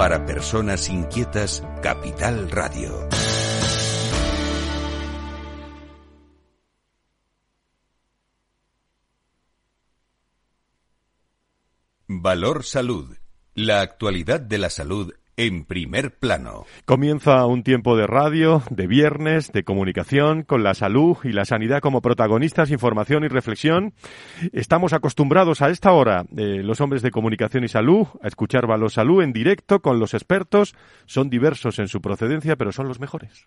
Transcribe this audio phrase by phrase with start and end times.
[0.00, 3.06] Para personas inquietas, Capital Radio.
[12.08, 13.14] Valor Salud.
[13.54, 16.66] La actualidad de la salud en primer plano.
[16.84, 21.80] Comienza un tiempo de radio, de viernes, de comunicación, con la salud y la sanidad
[21.80, 23.94] como protagonistas, información y reflexión.
[24.52, 28.90] Estamos acostumbrados a esta hora, eh, los hombres de comunicación y salud, a escuchar Valor
[28.90, 30.74] Salud en directo con los expertos.
[31.06, 33.46] Son diversos en su procedencia, pero son los mejores.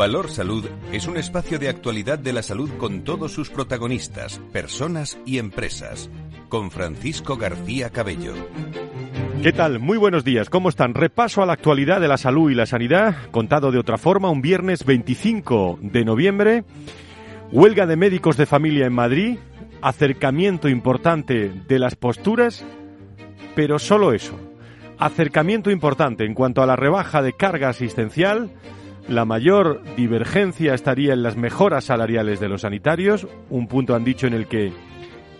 [0.00, 5.18] Valor Salud es un espacio de actualidad de la salud con todos sus protagonistas, personas
[5.26, 6.08] y empresas.
[6.48, 8.32] Con Francisco García Cabello.
[9.42, 9.78] ¿Qué tal?
[9.78, 10.48] Muy buenos días.
[10.48, 10.94] ¿Cómo están?
[10.94, 14.40] Repaso a la actualidad de la salud y la sanidad, contado de otra forma, un
[14.40, 16.64] viernes 25 de noviembre.
[17.52, 19.36] Huelga de médicos de familia en Madrid,
[19.82, 22.64] acercamiento importante de las posturas,
[23.54, 24.32] pero solo eso.
[24.96, 28.50] Acercamiento importante en cuanto a la rebaja de carga asistencial,
[29.10, 34.28] la mayor divergencia estaría en las mejoras salariales de los sanitarios, un punto han dicho
[34.28, 34.72] en el que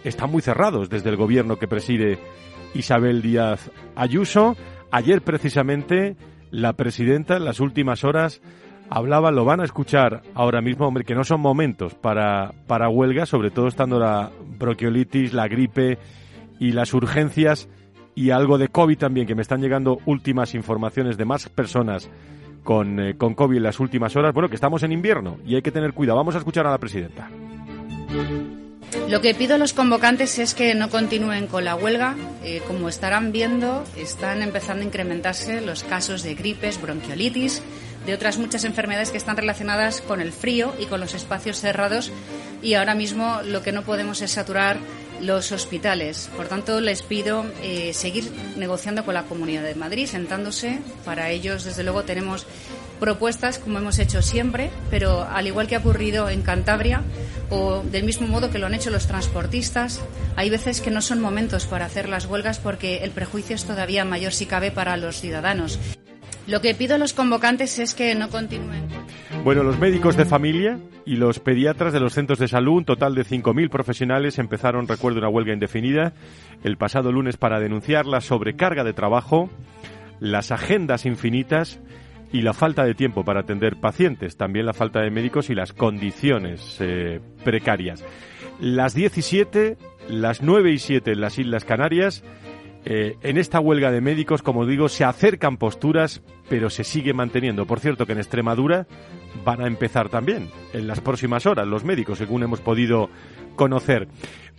[0.02, 2.18] están muy cerrados desde el gobierno que preside
[2.74, 4.56] Isabel Díaz Ayuso.
[4.90, 6.16] Ayer precisamente
[6.50, 8.42] la presidenta en las últimas horas
[8.88, 13.24] hablaba, lo van a escuchar ahora mismo, hombre, que no son momentos para, para huelga,
[13.24, 15.96] sobre todo estando la bronquiolitis, la gripe
[16.58, 17.68] y las urgencias
[18.16, 22.10] y algo de COVID también, que me están llegando últimas informaciones de más personas
[22.62, 24.32] con, eh, con COVID en las últimas horas.
[24.34, 26.18] Bueno, que estamos en invierno y hay que tener cuidado.
[26.18, 27.28] Vamos a escuchar a la presidenta.
[29.08, 32.16] Lo que pido a los convocantes es que no continúen con la huelga.
[32.44, 37.62] Eh, como estarán viendo, están empezando a incrementarse los casos de gripes, bronquiolitis,
[38.06, 42.12] de otras muchas enfermedades que están relacionadas con el frío y con los espacios cerrados.
[42.62, 44.78] Y ahora mismo lo que no podemos es saturar
[45.20, 46.30] los hospitales.
[46.36, 50.80] Por tanto, les pido eh, seguir negociando con la Comunidad de Madrid, sentándose.
[51.04, 52.46] Para ellos, desde luego, tenemos
[53.00, 57.02] propuestas, como hemos hecho siempre, pero al igual que ha ocurrido en Cantabria,
[57.48, 60.00] o del mismo modo que lo han hecho los transportistas,
[60.36, 64.04] hay veces que no son momentos para hacer las huelgas porque el prejuicio es todavía
[64.04, 65.78] mayor si cabe para los ciudadanos.
[66.50, 68.88] Lo que pido a los convocantes es que no continúen.
[69.44, 73.14] Bueno, los médicos de familia y los pediatras de los centros de salud, un total
[73.14, 76.12] de 5.000 profesionales, empezaron, recuerdo, una huelga indefinida
[76.64, 79.48] el pasado lunes para denunciar la sobrecarga de trabajo,
[80.18, 81.78] las agendas infinitas
[82.32, 85.72] y la falta de tiempo para atender pacientes, también la falta de médicos y las
[85.72, 88.04] condiciones eh, precarias.
[88.58, 89.76] Las 17,
[90.08, 92.24] las 9 y 7 en las Islas Canarias,
[92.84, 97.66] eh, en esta huelga de médicos, como digo, se acercan posturas, pero se sigue manteniendo.
[97.66, 98.86] Por cierto, que en Extremadura
[99.44, 103.10] van a empezar también en las próximas horas los médicos, según hemos podido
[103.54, 104.08] conocer.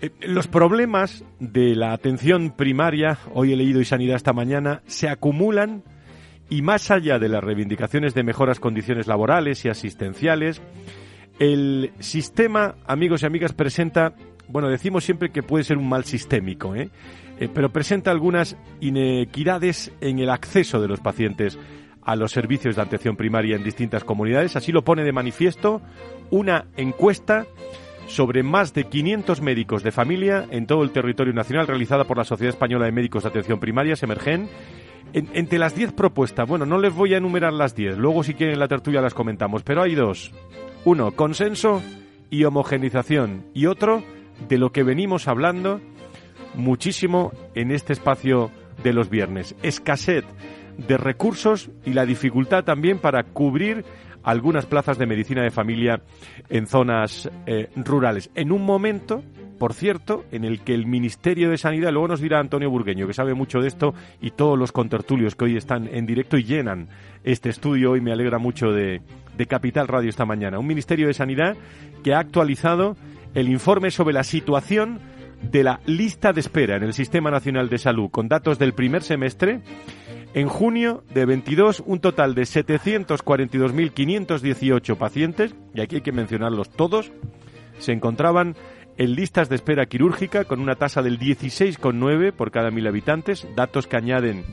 [0.02, 5.10] Eh, los problemas de la atención primaria, hoy he leído y sanidad esta mañana, se
[5.10, 5.84] acumulan
[6.50, 10.62] y más allá de las reivindicaciones de mejoras condiciones laborales y asistenciales,
[11.40, 14.14] el sistema, amigos y amigas, presenta,
[14.52, 16.90] bueno, decimos siempre que puede ser un mal sistémico, ¿eh?
[17.40, 21.58] Eh, pero presenta algunas inequidades en el acceso de los pacientes
[22.04, 24.56] a los servicios de atención primaria en distintas comunidades.
[24.56, 25.82] Así lo pone de manifiesto
[26.30, 27.46] una encuesta
[28.08, 32.26] sobre más de 500 médicos de familia en todo el territorio nacional realizada por la
[32.26, 34.50] Sociedad Española de Médicos de Atención Primaria, Semergen.
[35.14, 38.54] entre las 10 propuestas, bueno, no les voy a enumerar las 10, luego si quieren
[38.54, 40.32] en la tertulia las comentamos, pero hay dos.
[40.84, 41.82] Uno, consenso
[42.30, 43.46] y homogenización.
[43.54, 44.04] Y otro,
[44.48, 45.82] de lo que venimos hablando
[46.56, 48.52] muchísimo en este espacio
[48.84, 49.56] de los viernes.
[49.64, 50.26] Escasez
[50.78, 53.86] de recursos y la dificultad también para cubrir
[54.24, 56.02] algunas plazas de medicina de familia
[56.50, 58.30] en zonas eh, rurales.
[58.36, 59.24] En un momento,
[59.58, 63.14] por cierto, en el que el Ministerio de Sanidad, luego nos dirá Antonio Burgueño, que
[63.14, 66.90] sabe mucho de esto, y todos los contertulios que hoy están en directo y llenan
[67.24, 69.02] este estudio, hoy me alegra mucho de,
[69.38, 70.60] de Capital Radio esta mañana.
[70.60, 71.56] Un Ministerio de Sanidad
[72.04, 72.96] que ha actualizado
[73.34, 75.00] el informe sobre la situación
[75.42, 79.04] de la lista de espera en el Sistema Nacional de Salud con datos del primer
[79.04, 79.62] semestre.
[80.34, 87.12] En junio de 22, un total de 742.518 pacientes, y aquí hay que mencionarlos todos,
[87.80, 88.56] se encontraban
[88.98, 93.88] en listas de espera quirúrgica con una tasa del 16,9 por cada mil habitantes, datos
[93.88, 94.46] que añaden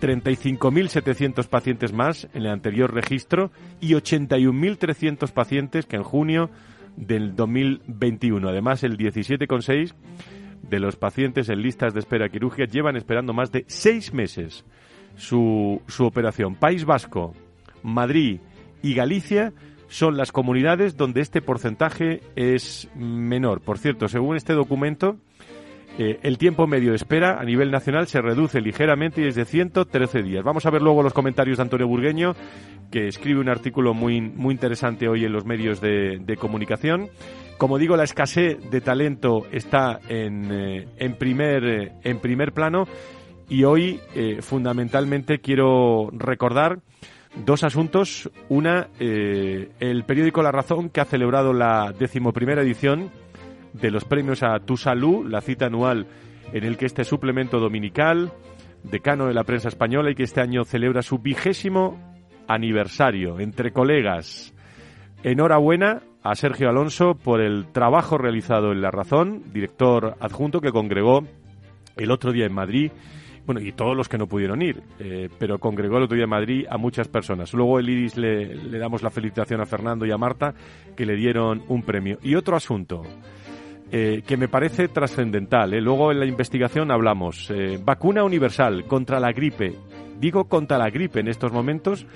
[0.00, 3.50] 35.700 pacientes más en el anterior registro
[3.80, 6.50] y 81.300 pacientes que en junio
[6.98, 8.48] del 2021.
[8.48, 9.94] Además, el 17,6
[10.62, 14.64] de los pacientes en listas de espera quirúrgica llevan esperando más de seis meses
[15.16, 16.54] su, su operación.
[16.54, 17.34] País Vasco,
[17.82, 18.40] Madrid
[18.82, 19.52] y Galicia
[19.88, 23.60] son las comunidades donde este porcentaje es menor.
[23.60, 25.16] Por cierto, según este documento,
[25.98, 29.44] eh, el tiempo medio de espera a nivel nacional se reduce ligeramente y es de
[29.44, 30.44] 113 días.
[30.44, 32.36] Vamos a ver luego los comentarios de Antonio Burgueño,
[32.88, 37.08] que escribe un artículo muy, muy interesante hoy en los medios de, comunicación.
[37.58, 42.86] Como digo, la escasez de talento está en, eh, en, primer, eh, en primer plano
[43.48, 43.98] y hoy
[44.40, 46.78] fundamentalmente quiero recordar
[47.44, 48.30] dos asuntos.
[48.50, 53.10] Una, el periódico La Razón, que ha celebrado la decimoprimera edición
[53.72, 56.06] de los premios a Tu Salud, la cita anual
[56.52, 58.32] en el que este suplemento dominical,
[58.82, 61.98] decano de la prensa española y que este año celebra su vigésimo
[62.46, 64.54] aniversario entre colegas.
[65.22, 71.24] Enhorabuena a Sergio Alonso por el trabajo realizado en La Razón, director adjunto que congregó
[71.96, 72.92] el otro día en Madrid
[73.48, 76.30] bueno, y todos los que no pudieron ir, eh, pero congregó el otro día en
[76.30, 77.54] Madrid a muchas personas.
[77.54, 80.52] Luego el Iris le, le, damos la felicitación a Fernando y a Marta,
[80.94, 82.18] que le dieron un premio.
[82.22, 83.04] Y otro asunto,
[83.90, 85.72] eh, que me parece trascendental.
[85.72, 85.80] ¿eh?
[85.80, 87.50] Luego en la investigación hablamos.
[87.50, 89.74] Eh, vacuna universal contra la gripe.
[90.20, 92.06] Digo contra la gripe en estos momentos,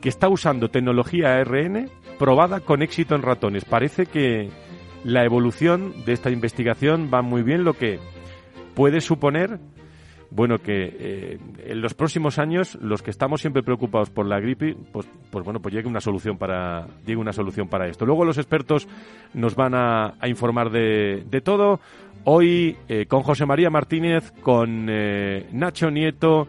[0.00, 3.64] que está usando tecnología ARN probada con éxito en ratones.
[3.64, 4.48] Parece que
[5.04, 7.98] la evolución de esta investigación va muy bien, lo que
[8.74, 9.58] puede suponer
[10.30, 14.76] bueno, que eh, en los próximos años los que estamos siempre preocupados por la gripe,
[14.92, 18.04] pues, pues bueno, pues llegue una solución para llegue una solución para esto.
[18.04, 18.86] Luego los expertos
[19.32, 21.80] nos van a, informar de, de, todo.
[22.24, 26.46] Hoy eh, con José María Martínez, con eh, Nacho Nieto,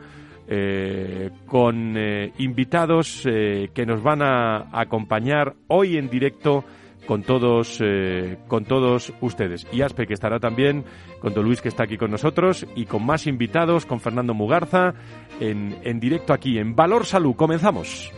[1.46, 1.96] con
[2.40, 6.66] invitados que nos van a acompañar hoy en directo
[7.10, 9.66] con todos, eh, con todos ustedes.
[9.72, 10.86] Y Aspe, que estará también,
[11.20, 14.94] con Don Luis, que está aquí con nosotros, y con más invitados, con Fernando Mugarza,
[15.40, 17.36] en, en directo aquí, en Valor Salud.
[17.36, 18.12] Comenzamos.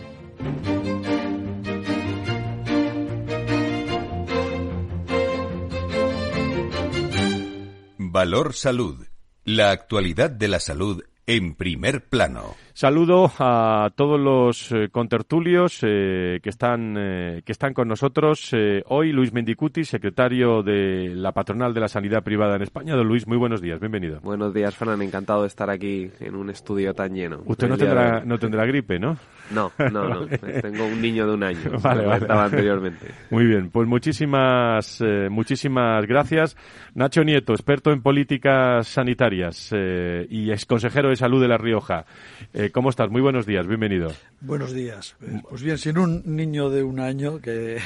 [7.97, 9.07] Valor Salud.
[9.45, 12.55] La actualidad de la salud en primer plano.
[12.81, 18.55] Saludo a todos los eh, contertulios eh, que están eh, que están con nosotros
[18.87, 19.11] hoy.
[19.11, 22.95] Luis Mendicuti, secretario de la patronal de la sanidad privada en España.
[22.95, 24.19] Don Luis, muy buenos días, bienvenido.
[24.21, 25.03] Buenos días, Fernando.
[25.03, 27.43] Encantado de estar aquí en un estudio tan lleno.
[27.45, 29.15] Usted no tendrá, no tendrá gripe, ¿no?
[29.51, 30.25] No, no, no.
[30.61, 31.69] Tengo un niño de un año.
[31.83, 32.21] Vale, vale.
[32.21, 33.11] Estaba anteriormente.
[33.29, 36.57] Muy bien, pues muchísimas muchísimas gracias.
[36.95, 42.05] Nacho Nieto, experto en políticas sanitarias y ex consejero de salud de La Rioja.
[42.71, 43.09] ¿Cómo estás?
[43.09, 44.11] Muy buenos días, bienvenido.
[44.39, 45.15] Buenos días.
[45.49, 47.79] Pues bien, sin un niño de un año que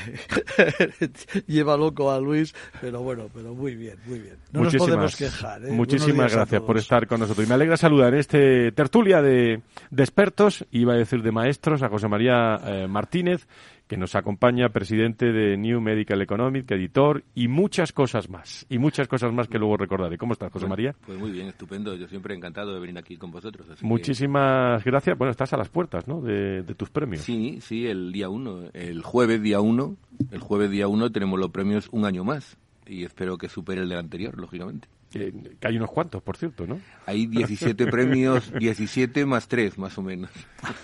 [1.48, 4.36] lleva loco a Luis, pero bueno, pero muy bien, muy bien.
[4.52, 5.66] No nos podemos quejar.
[5.66, 5.72] ¿eh?
[5.72, 7.46] Muchísimas gracias por estar con nosotros.
[7.46, 9.62] Y me alegra saludar en este tertulia de,
[9.96, 13.48] expertos, iba a decir de maestros, a José María eh, Martínez,
[13.88, 18.66] que nos acompaña, presidente de New Medical Economic, editor y muchas cosas más.
[18.70, 20.18] Y muchas cosas más que luego recordaré.
[20.18, 20.96] ¿Cómo estás, José María?
[21.06, 21.96] Pues muy bien, estupendo.
[21.96, 23.68] Yo siempre encantado de venir aquí con vosotros.
[23.82, 25.18] Muchísimas gracias.
[25.18, 26.22] Bueno, estás a las puertas, ¿no?
[26.22, 27.22] De, tus premios.
[27.22, 28.64] Sí, sí, el día uno.
[28.74, 29.98] El jueves día uno.
[30.32, 32.58] El jueves día uno tenemos los premios un año más.
[32.88, 34.88] Y espero que supere el del anterior, lógicamente.
[35.15, 35.31] Que,
[35.65, 36.81] hay unos cuantos, por cierto, ¿no?
[37.06, 40.29] Hay 17 premios, 17 más 3, más o menos.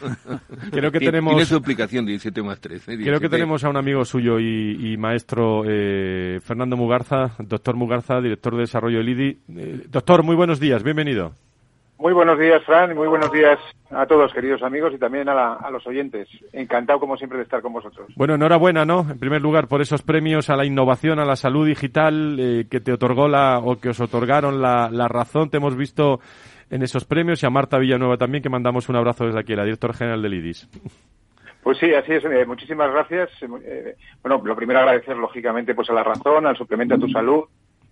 [0.71, 1.33] Creo que tenemos...
[1.33, 2.88] Tiene su explicación, 17 más 3.
[2.88, 2.97] ¿eh?
[3.03, 8.53] Creo que tenemos a un amigo suyo y, maestro, eh, Fernando Mugarza, doctor Mugarza, director
[8.55, 9.39] de desarrollo del IDI.
[9.50, 11.33] Eh, doctor, muy buenos días, bienvenido.
[12.01, 13.60] Muy buenos días, Fran, y muy buenos días
[13.91, 16.27] a todos, queridos amigos, y también a, los oyentes.
[16.51, 18.12] Encantado, como siempre, de estar con vosotros.
[18.15, 19.01] Bueno, enhorabuena, ¿no?
[19.01, 22.79] En primer lugar, por esos premios a la innovación, a la salud digital eh, que
[22.79, 25.51] te otorgó la, o que os otorgaron la, razón.
[25.51, 26.20] Te hemos visto
[26.72, 29.63] en esos premios y a Marta Villanueva también, que mandamos un abrazo desde aquí, la
[29.63, 30.67] directora general del IDIS.
[31.62, 32.25] Pues sí, así es.
[32.25, 33.29] Eh, muchísimas gracias.
[33.63, 37.43] Eh, bueno, lo primero agradecer, lógicamente, pues a la razón, al suplemento a tu salud,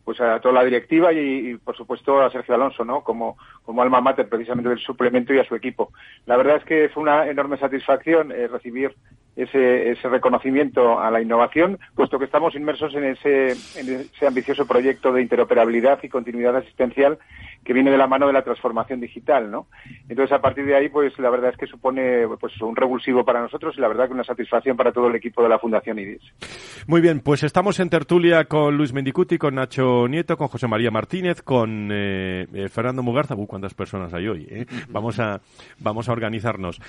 [0.03, 3.03] pues a toda la directiva y, por supuesto a Sergio Alonso, ¿no?
[3.03, 5.91] Como, como alma mater precisamente del suplemento y a su equipo.
[6.25, 8.95] La verdad es que fue una enorme satisfacción eh, recibir
[9.43, 14.65] ese, ese reconocimiento a la innovación, puesto que estamos inmersos en ese, en ese ambicioso
[14.65, 17.17] proyecto de interoperabilidad y continuidad asistencial
[17.63, 19.67] que viene de la mano de la transformación digital, ¿no?
[20.07, 23.41] Entonces, a partir de ahí, pues la verdad es que supone pues un revulsivo para
[23.41, 26.21] nosotros y la verdad que una satisfacción para todo el equipo de la Fundación IDIS.
[26.87, 30.91] Muy bien, pues estamos en tertulia con Luis Mendicuti, con Nacho Nieto, con José María
[30.91, 33.35] Martínez, con eh, eh, Fernando Mugarza.
[33.35, 34.65] Uy, cuántas personas hay hoy, ¿eh?
[34.89, 35.41] Vamos a,
[35.79, 36.81] vamos a organizarnos.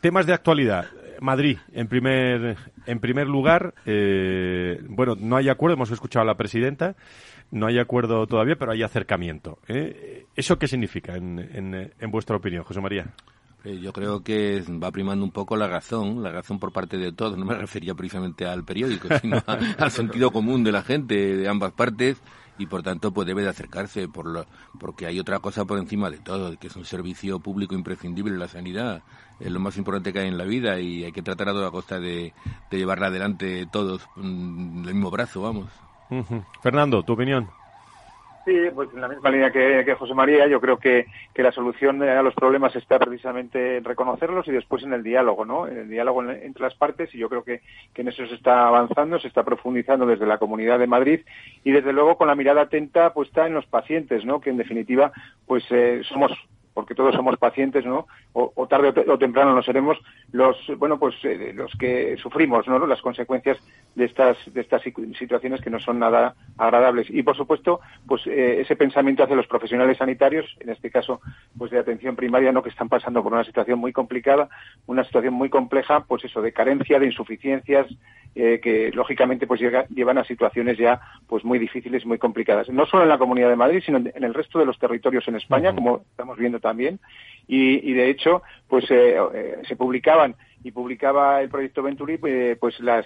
[0.00, 0.86] temas de actualidad.
[1.20, 2.56] Madrid, en primer,
[2.86, 6.96] en primer lugar, bueno, no hay acuerdo, hemos escuchado a la presidenta
[7.54, 9.58] no hay acuerdo todavía, pero hay acercamiento.
[9.68, 10.26] ¿eh?
[10.34, 11.38] ¿Eso qué significa en,
[11.98, 13.14] en, vuestra opinión, José María?
[13.64, 17.12] Eh, yo creo que va primando un poco la razón, la razón por parte de
[17.12, 17.38] todos.
[17.38, 19.42] No me refería precisamente al periódico, sino
[19.78, 22.20] al sentido común de la gente de ambas partes
[22.58, 24.46] y por tanto pues debe de acercarse por lo,
[24.78, 28.48] porque hay otra cosa por encima de todo, que es un servicio público imprescindible la
[28.48, 29.02] sanidad,
[29.40, 31.70] es lo más importante que hay en la vida y hay que tratar a toda
[31.70, 32.32] costa de,
[32.70, 35.66] llevarla adelante todos mm, del mismo brazo, vamos.
[36.62, 37.48] Fernando, tu opinión.
[38.44, 42.02] Sí, pues en la misma línea que, José María, yo creo que, que, la solución
[42.02, 45.66] a los problemas está precisamente en reconocerlos y después en el diálogo, ¿no?
[45.66, 47.62] En el diálogo entre las partes y yo creo que,
[47.94, 51.20] que, en eso se está avanzando, se está profundizando desde la Comunidad de Madrid
[51.64, 54.42] y desde luego con la mirada atenta puesta en los pacientes, ¿no?
[54.42, 55.10] Que en definitiva,
[55.46, 56.32] pues eh, somos
[56.74, 58.06] porque todos somos pacientes, ¿no?
[58.32, 59.96] O, tarde o, temprano lo seremos
[60.32, 62.84] los, bueno, pues eh, los que sufrimos, ¿no?
[62.86, 63.58] Las consecuencias
[63.94, 68.60] de estas de estas situaciones que no son nada agradables y por supuesto, pues eh,
[68.60, 71.20] ese pensamiento hacia los profesionales sanitarios, en este caso,
[71.56, 72.62] pues de atención primaria, ¿no?
[72.62, 74.48] Que están pasando por una situación muy complicada,
[74.86, 77.86] una situación muy compleja, pues eso de carencia, de insuficiencias,
[78.36, 82.68] eh, que lógicamente pues llevan a situaciones ya pues muy difíciles, muy complicadas.
[82.68, 85.36] No solo en la Comunidad de Madrid, sino en el resto de los territorios en
[85.36, 86.98] España, como estamos viendo también.
[87.46, 92.80] Y, de hecho, pues eh, eh, se publicaban y publicaba el proyecto Venturi pues, pues
[92.80, 93.04] las,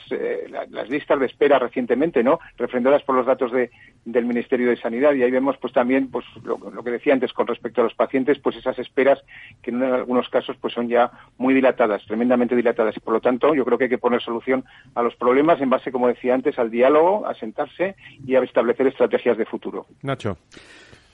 [0.70, 2.38] las listas de espera recientemente, ¿no?
[2.56, 3.72] Refrendadas por los datos de,
[4.04, 7.48] del Ministerio de Sanidad y ahí vemos pues también pues lo, que decía antes con
[7.48, 9.18] respecto a los pacientes, pues esas esperas
[9.60, 13.52] que en algunos casos pues son ya muy dilatadas, tremendamente dilatadas y por lo tanto
[13.56, 16.60] yo creo que hay que poner solución a los problemas en base, como decía antes,
[16.60, 19.86] al diálogo, a sentarse y a establecer estrategias de futuro.
[20.02, 20.38] Nacho.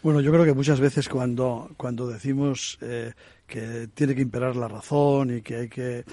[0.04, 3.14] Bueno, yo creo que muchas veces cuando, cuando decimos eh,
[3.46, 6.04] que tiene que imperar la razón y que hay que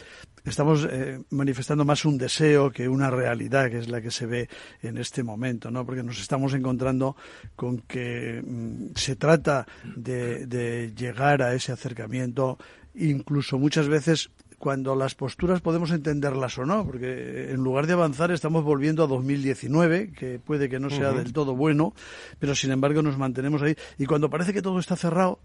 [0.45, 4.48] estamos eh, manifestando más un deseo que una realidad que es la que se ve
[4.81, 5.86] en este momento, ¿no?
[5.86, 7.17] Porque nos estamos encontrando
[7.57, 12.57] con que mm, se trata de, de llegar a ese acercamiento,
[12.95, 14.31] incluso muchas veces
[14.62, 19.08] cuando las posturas podemos entenderlas o no, porque en lugar de avanzar estamos volviendo a
[19.08, 21.96] 2019, que puede que no sea del todo bueno,
[22.38, 23.75] pero sin embargo nos mantenemos ahí.
[23.98, 25.39] Y cuando parece que todo está cerrado,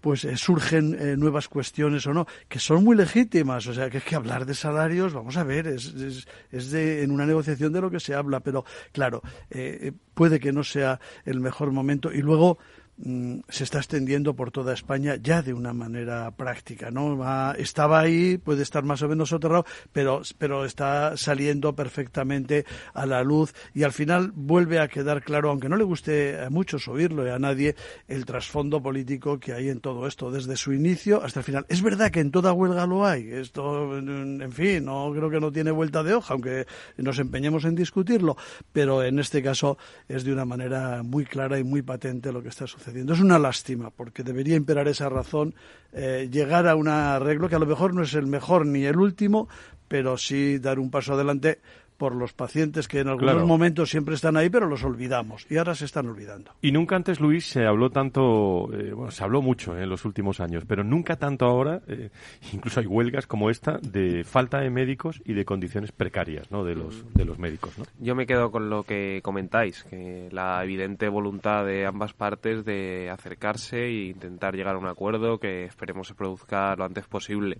[0.00, 3.66] pues eh, surgen eh, nuevas cuestiones o no, que son muy legítimas.
[3.66, 5.92] O sea, que es que hablar de salarios, vamos a ver, es,
[6.52, 9.20] es, de, en una negociación de lo que se habla, pero claro,
[9.50, 12.12] eh, puede que no sea el mejor momento.
[12.12, 12.58] Y luego,
[12.96, 17.18] se está extendiendo por toda España ya de una manera práctica, ¿no?
[17.54, 23.24] estaba ahí, puede estar más o menos soterrado, pero, pero está saliendo perfectamente a la
[23.24, 27.26] luz y al final vuelve a quedar claro, aunque no le guste a muchos oírlo
[27.26, 27.74] y a nadie,
[28.06, 31.66] el trasfondo político que hay en todo esto, desde su inicio hasta el final.
[31.68, 35.50] Es verdad que en toda huelga lo hay, esto, en fin, no creo que no
[35.50, 38.36] tiene vuelta de hoja, aunque nos empeñemos en discutirlo,
[38.72, 42.48] pero en este caso es de una manera muy clara y muy patente lo que
[42.48, 45.54] está sucediendo es una lástima, porque debería imperar esa razón,
[45.92, 48.96] eh, llegar a un arreglo que a lo mejor no es el mejor ni el
[48.96, 49.48] último,
[49.88, 51.60] pero sí dar un paso adelante
[51.96, 55.74] por los pacientes que en algunos momentos siempre están ahí, pero los olvidamos y ahora
[55.74, 56.52] se están olvidando.
[56.60, 60.04] Y nunca antes, Luis, se habló tanto, eh, bueno, se habló mucho eh, en los
[60.04, 62.10] últimos años, pero nunca tanto ahora, eh,
[62.52, 66.64] incluso hay huelgas como esta, de falta de médicos y de condiciones precarias ¿no?
[66.64, 67.78] de, los, de los médicos.
[67.78, 67.84] ¿no?
[68.00, 73.10] Yo me quedo con lo que comentáis, que la evidente voluntad de ambas partes de
[73.10, 77.58] acercarse e intentar llegar a un acuerdo que esperemos se produzca lo antes posible.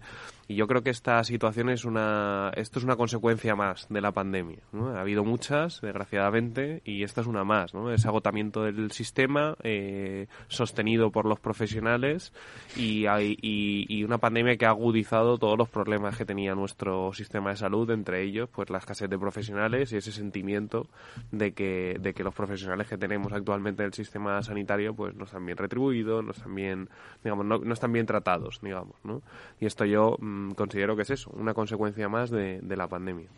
[0.49, 4.13] Y yo creo que esta situación es una, esto es una consecuencia más de la
[4.13, 4.59] pandemia.
[4.73, 7.75] Ha habido muchas, desgraciadamente, y esta es una más.
[7.75, 7.91] ¿no?
[7.93, 12.33] Ese agotamiento del sistema eh, sostenido por los profesionales
[12.77, 17.57] y, y, una pandemia que ha agudizado todos los problemas que tenía nuestro sistema de
[17.57, 20.89] salud, entre ellos pues la escasez de profesionales y ese sentimiento
[21.33, 25.25] de que, de que los profesionales que tenemos actualmente en el sistema sanitario pues no
[25.25, 26.91] están bien retribuidos, no están bien,
[27.23, 28.97] digamos, no, están bien tratados, digamos.
[29.05, 29.23] ¿no?
[29.59, 33.29] Y esto yo Mm, considero que es eso, una consecuencia más de, la pandemia.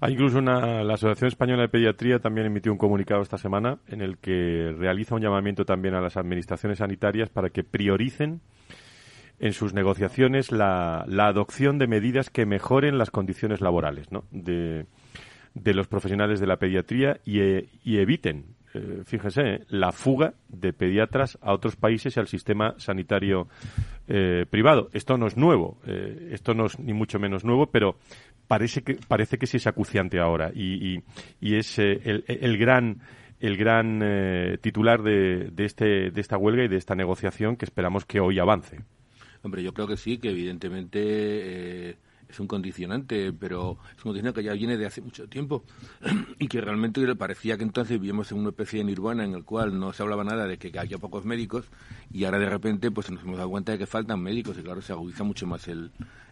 [0.00, 4.00] Hay incluso una, la Asociación Española de Pediatría también emitió un comunicado esta semana en
[4.00, 8.40] el que realiza un llamamiento también a las administraciones sanitarias para que prioricen
[9.40, 14.86] en sus negociaciones la, adopción de medidas que mejoren las condiciones laborales de,
[15.54, 21.52] los profesionales de la pediatría y, y eviten eh, fíjese, la fuga de pediatras a
[21.52, 23.48] otros países y al sistema sanitario
[24.06, 24.88] eh, privado.
[24.92, 27.96] Esto no es nuevo, eh, esto no es ni mucho menos nuevo, pero
[28.46, 31.02] parece que, parece que sí es acuciante ahora y,
[31.40, 33.00] es el, el, gran
[33.40, 38.04] el gran titular de, de, este, de esta huelga y de esta negociación que esperamos
[38.04, 38.78] que hoy avance.
[39.42, 41.96] Hombre, yo creo que sí, que evidentemente
[42.30, 45.64] es un condicionante, pero es un condicionante que ya viene de hace mucho tiempo
[46.38, 49.78] y que realmente parecía que entonces vivíamos en una especie de nirvana en el cual
[49.78, 51.66] no se hablaba nada de que haya pocos médicos
[52.12, 54.80] y ahora de repente pues nos hemos dado cuenta de que faltan médicos y claro
[54.80, 55.90] se agudiza mucho más el,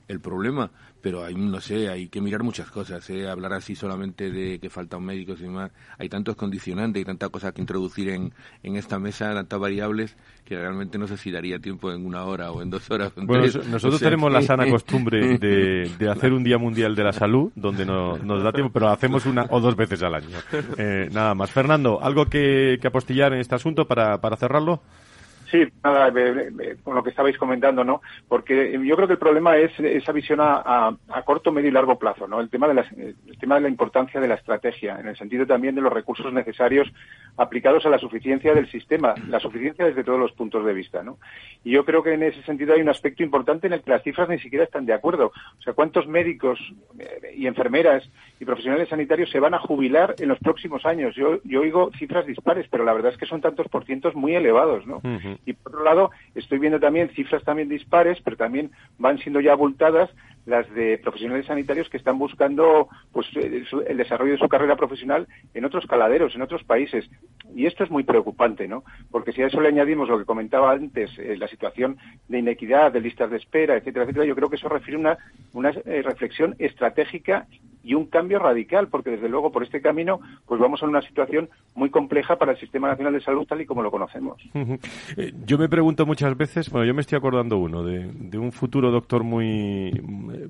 [0.08, 3.28] el problema, pero hay, no sé, hay que mirar muchas cosas, ¿eh?
[3.28, 7.52] hablar así solamente de que faltan médicos y demás, hay tantos condicionantes y tantas cosas
[7.52, 11.92] que introducir en, en esta mesa, tantas variables, que realmente no sé si daría tiempo
[11.92, 13.12] en una hora o en dos horas.
[13.16, 17.52] bueno, nosotros tenemos la sana costumbre de, de, hacer un Día Mundial de la Salud,
[17.54, 20.38] donde no, nos da tiempo, pero hacemos una o dos veces al año.
[20.78, 21.50] Eh, nada más.
[21.50, 24.80] Fernando, ¿algo que, que apostillar en este asunto para, para cerrarlo?
[25.50, 26.12] Sí, nada,
[26.84, 28.02] con lo que estabais comentando, ¿no?
[28.28, 31.98] Porque yo creo que el problema es esa visión a, a, corto, medio y largo
[31.98, 32.40] plazo, ¿no?
[32.40, 35.46] El tema, de la, el tema de la importancia de la estrategia, en el sentido
[35.46, 36.92] también de los recursos necesarios
[37.38, 41.18] aplicados a la suficiencia del sistema, la suficiencia desde todos los puntos de vista, ¿no?
[41.64, 44.02] Y yo creo que en ese sentido hay un aspecto importante en el que las
[44.02, 45.32] cifras ni siquiera están de acuerdo.
[45.58, 46.58] O sea, ¿cuántos médicos
[46.98, 51.14] eh, y enfermeras y profesionales sanitarios se van a jubilar en los próximos años?
[51.14, 54.34] Yo, yo oigo cifras dispares, pero la verdad es que son tantos por cientos muy
[54.34, 55.00] elevados, ¿no?
[55.44, 59.52] Y por otro lado, estoy viendo también cifras también dispares, pero también van siendo ya
[59.52, 60.10] abultadas
[60.48, 65.64] las de profesionales sanitarios que están buscando pues el desarrollo de su carrera profesional en
[65.64, 67.08] otros caladeros, en otros países.
[67.54, 68.82] Y esto es muy preocupante, ¿no?
[69.10, 72.92] Porque si a eso le añadimos lo que comentaba antes, eh, la situación de inequidad,
[72.92, 75.18] de listas de espera, etcétera, etcétera, yo creo que eso refiere una,
[75.52, 77.46] una eh, reflexión estratégica
[77.88, 81.48] y un cambio radical, porque desde luego por este camino pues vamos a una situación
[81.74, 84.42] muy compleja para el Sistema Nacional de Salud tal y como lo conocemos.
[85.44, 89.24] Yo me pregunto muchas veces, bueno, yo me estoy acordando uno, de, un futuro doctor
[89.24, 89.92] muy,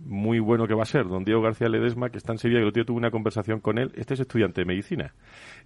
[0.04, 2.66] muy bueno que va a ser, don Diego García Ledesma, que está en Sevilla, que
[2.66, 5.14] el tío tuve una conversación con él, este es estudiante de medicina.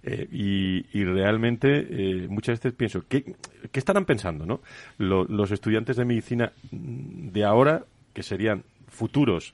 [0.03, 3.23] Eh, y, realmente eh, muchas veces pienso, ¿qué,
[3.71, 4.61] ¿qué estarán pensando no?
[4.97, 9.53] los estudiantes de medicina de ahora, que serían futuros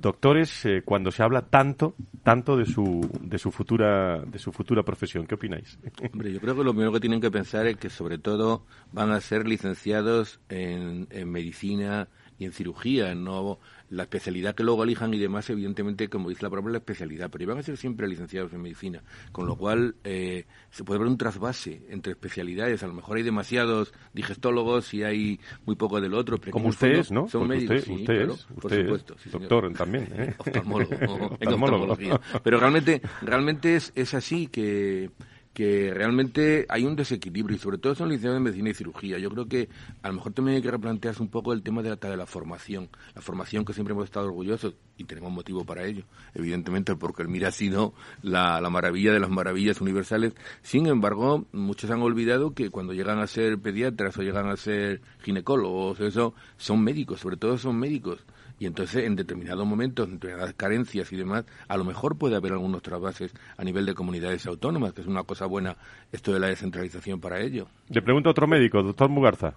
[0.00, 4.82] doctores eh, cuando se habla tanto tanto de su de su futura de su futura
[4.82, 5.26] profesión.
[5.26, 5.78] Qué opináis
[6.12, 9.12] hombre yo creo que lo primero que tienen que pensar es que sobre todo van
[9.12, 12.08] a ser licenciados en, en medicina
[12.38, 13.58] y en cirugía no
[13.90, 17.44] la especialidad que luego elijan y demás, evidentemente, como dice la palabra, la especialidad, pero
[17.44, 21.18] iban a ser siempre licenciados en medicina, con lo cual eh, se puede ver un
[21.18, 22.82] trasvase entre especialidades.
[22.82, 26.38] A lo mejor hay demasiados digestólogos y hay muy poco del otro.
[26.38, 27.28] Pero como ustedes, ¿no?
[27.28, 29.16] Son médicos, usted, usted, por supuesto.
[29.30, 30.34] doctor también, ¿eh?
[30.38, 31.96] Oftalmólogo,
[32.42, 35.10] Pero realmente, realmente es, es así que
[35.54, 39.18] que realmente hay un desequilibrio y sobre todo son licenciados en medicina y cirugía.
[39.18, 39.68] Yo creo que
[40.02, 42.26] a lo mejor también hay que replantearse un poco el tema de la, de la
[42.26, 47.22] formación, la formación que siempre hemos estado orgullosos y tenemos motivo para ello, evidentemente porque
[47.22, 50.34] el MIR ha sido la, la maravilla de las maravillas universales.
[50.62, 55.02] Sin embargo, muchos han olvidado que cuando llegan a ser pediatras o llegan a ser
[55.22, 58.24] ginecólogos, eso, son médicos, sobre todo son médicos
[58.58, 62.52] y entonces en determinados momentos, en determinadas carencias y demás, a lo mejor puede haber
[62.52, 65.76] algunos trabases a nivel de comunidades autónomas, que es una cosa buena
[66.12, 67.66] esto de la descentralización para ello.
[67.88, 69.54] Le pregunto a otro médico, doctor Mugarza.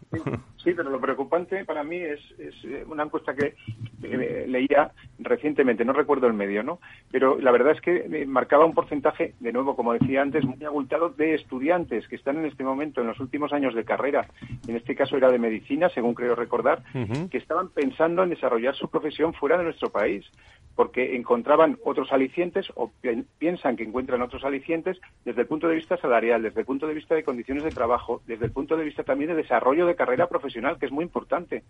[0.68, 3.56] Sí, pero lo preocupante para mí es, eh, una encuesta que
[4.02, 6.80] leía recientemente, no recuerdo el medio, ¿no?
[7.10, 11.08] Pero la verdad es que marcaba un porcentaje, de nuevo, como decía antes, muy abultado
[11.08, 14.28] de estudiantes que están en este momento, en los últimos años de carrera,
[14.68, 16.84] en este caso era de medicina, según creo recordar,
[17.32, 20.30] que estaban pensando en desarrollar su profesión fuera de nuestro país,
[20.76, 22.92] porque encontraban otros alicientes o
[23.40, 26.94] piensan que encuentran otros alicientes desde el punto de vista salarial, desde el punto de
[26.94, 30.28] vista de condiciones de trabajo, desde el punto de vista también de desarrollo de carrera
[30.28, 31.64] profesional, que es muy importante.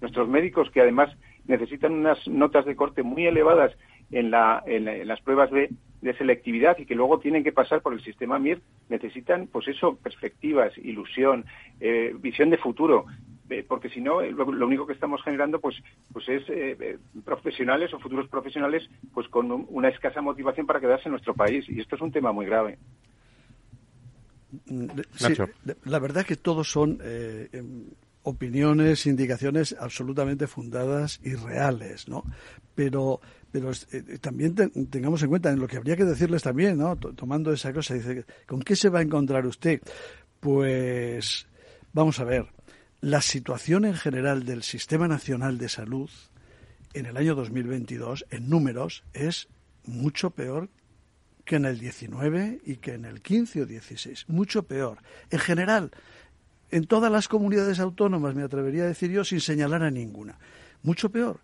[0.00, 1.10] Nuestros médicos, que además
[1.46, 3.72] necesitan unas notas de corte muy elevadas
[4.10, 5.70] en, la, en, las pruebas de,
[6.18, 10.76] selectividad y que luego tienen que pasar por el sistema MIR, necesitan, pues eso, perspectivas,
[10.76, 11.44] ilusión,
[11.80, 13.06] eh, visión de futuro.
[13.52, 15.76] Eh, porque si no, lo, único que estamos generando pues,
[16.12, 21.08] pues es eh, eh, profesionales o futuros profesionales pues con una escasa motivación para quedarse
[21.08, 21.68] en nuestro país.
[21.68, 22.78] Y esto es un tema muy grave.
[24.66, 24.86] Mm,
[25.84, 27.90] la verdad que todos son em,
[28.22, 32.24] opiniones, indicaciones absolutamente fundadas y reales, ¿no?
[32.74, 33.70] Pero, pero
[34.20, 34.54] también
[34.90, 36.96] tengamos en cuenta en lo que habría que decirles también, ¿no?
[36.96, 39.80] tomando esa cosa, dice, ¿con qué se va a encontrar usted?
[40.40, 41.46] Pues,
[41.92, 42.46] vamos a ver,
[43.00, 46.10] la situación en general del Sistema Nacional de Salud
[46.94, 49.48] en el año 2022, en números, es
[49.84, 50.70] mucho peor
[51.44, 54.28] que en el 19 y que en el 15 o 16.
[54.28, 54.98] Mucho peor.
[55.30, 55.90] En general,
[56.72, 60.38] en todas las comunidades autónomas, me atrevería a decir yo, sin señalar a ninguna.
[60.82, 61.40] Mucho peor.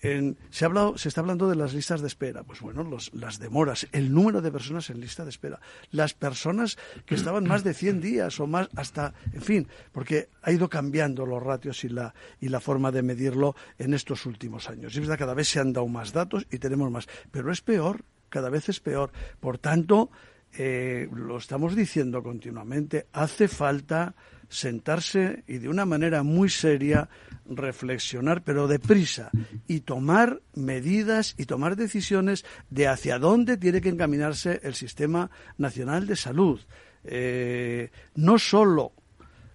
[0.00, 2.44] se, ha hablado, se está hablando de las listas de espera.
[2.44, 5.58] Pues bueno, las demoras, el número de personas en lista de espera,
[5.90, 10.52] las personas que estaban más de 100 días o más hasta, en fin, porque ha
[10.52, 14.94] ido cambiando los ratios y la, y la forma de medirlo en estos últimos años.
[14.94, 17.08] Y es verdad, cada vez se han dado más datos y tenemos más.
[17.30, 19.10] Pero es peor, cada vez es peor.
[19.40, 20.10] Por tanto,
[20.58, 24.14] eh, lo estamos diciendo continuamente, hace falta
[24.48, 27.08] sentarse y de una manera muy seria
[27.48, 29.30] reflexionar, pero deprisa,
[29.66, 36.06] y tomar medidas y tomar decisiones de hacia dónde tiene que encaminarse el sistema nacional
[36.06, 36.60] de salud.
[37.04, 38.92] Eh, no solo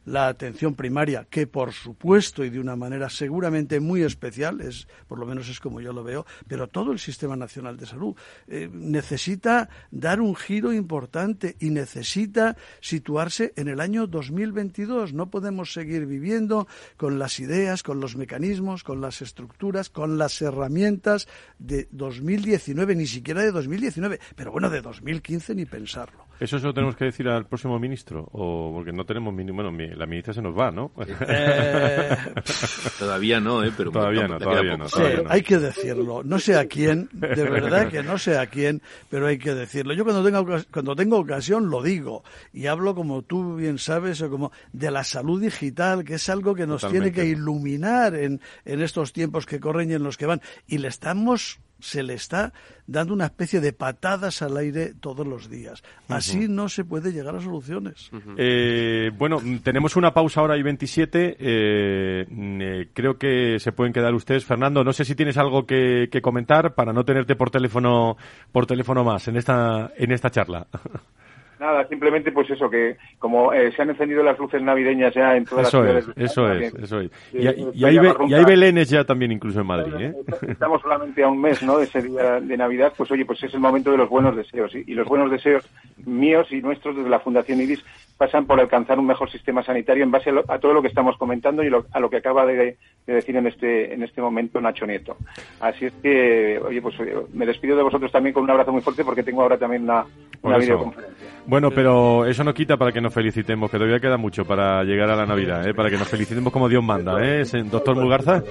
[0.06, 5.20] la atención primaria, que por supuesto y de una manera seguramente muy especial, es, por
[5.20, 8.16] lo menos es como yo lo veo, pero todo el Sistema Nacional de Salud
[8.48, 15.14] eh, necesita dar un giro importante y necesita situarse en el año 2022.
[15.14, 20.42] No podemos seguir viviendo con las ideas, con los mecanismos, con las estructuras, con las
[20.42, 21.28] herramientas
[21.60, 26.31] de 2019, ni siquiera de 2019, pero bueno, de 2015 ni pensarlo.
[26.42, 28.28] ¿Eso se lo tenemos que decir al próximo ministro?
[28.32, 29.32] o Porque no tenemos...
[29.32, 30.92] Bueno, la ministra se nos va, ¿no?
[31.28, 32.18] Eh,
[33.00, 33.72] todavía no, ¿eh?
[33.78, 36.24] Pero todavía no, todavía no, sí, hay que decirlo.
[36.24, 39.94] No sé a quién, de verdad que no sé a quién, pero hay que decirlo.
[39.94, 44.52] Yo cuando tengo, cuando tengo ocasión lo digo y hablo, como tú bien sabes, como
[44.74, 49.14] de la salud digital, que es algo que nos tiene que iluminar en, en estos
[49.14, 50.42] tiempos que corren y en los que van.
[50.66, 52.54] Y le estamos se le está
[52.88, 55.84] dando una especie de patadas al aire todos los días.
[56.08, 58.12] Así no se puede llegar a soluciones.
[58.38, 61.38] Eh, bueno, tenemos una pausa ahora y 27.
[61.40, 64.46] Eh, eh, creo que se pueden quedar ustedes.
[64.46, 68.18] Fernando, no sé si tienes algo que, que comentar para no tenerte por teléfono,
[68.52, 70.68] por teléfono más en esta, en esta charla.
[71.62, 75.46] Nada, simplemente pues eso, que como eh, se han encendido las luces navideñas ya en
[75.46, 76.18] todas eso las ciudades.
[76.18, 77.12] Es, eso es, eso es.
[77.32, 77.48] Y, y,
[77.86, 80.16] hay, y, hay, belenes ya también incluso en Madrid, ¿eh?
[80.48, 83.54] Estamos solamente a un mes, ¿no?, de ese día de Navidad, pues oye, pues es
[83.54, 84.74] el momento de los buenos deseos.
[84.74, 85.64] Y, los buenos deseos
[86.04, 87.84] míos y nuestros desde la Fundación IDIS
[88.18, 91.64] pasan por alcanzar un mejor sistema sanitario en base a, todo lo que estamos comentando
[91.64, 95.16] y a lo que acaba de, decir en este en este momento Nacho Nieto.
[95.60, 96.96] Así es que, oye, pues
[97.34, 100.06] me despido de vosotros también con un abrazo muy fuerte porque tengo ahora también una,
[100.42, 101.28] una videoconferencia.
[101.52, 105.10] Bueno, pero eso no quita para que nos felicitemos, que todavía queda mucho para llegar
[105.10, 105.74] a la Navidad, ¿eh?
[105.74, 107.44] para que nos felicitemos como Dios manda, ¿eh?
[107.70, 108.42] Doctor Mulgarza.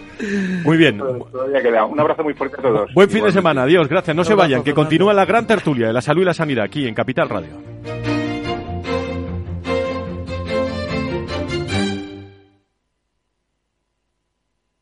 [0.64, 0.98] Muy bien.
[0.98, 1.86] Todavía queda.
[1.86, 2.92] Un abrazo muy fuerte a todos.
[2.92, 4.14] Buen fin de semana, adiós, gracias.
[4.14, 6.86] No se vayan, que continúa la gran tertulia de la salud y la sanidad aquí
[6.86, 7.69] en Capital Radio.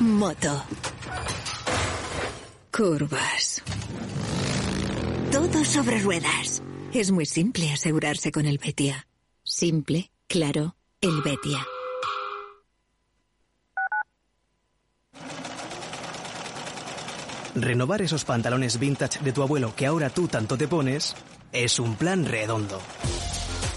[0.00, 0.64] Moto.
[2.70, 3.62] Curvas.
[5.30, 6.62] Todo sobre ruedas.
[6.92, 9.06] Es muy simple asegurarse con el Betia.
[9.44, 11.66] Simple, claro, el Betia.
[17.54, 21.14] Renovar esos pantalones vintage de tu abuelo que ahora tú tanto te pones
[21.52, 22.80] es un plan redondo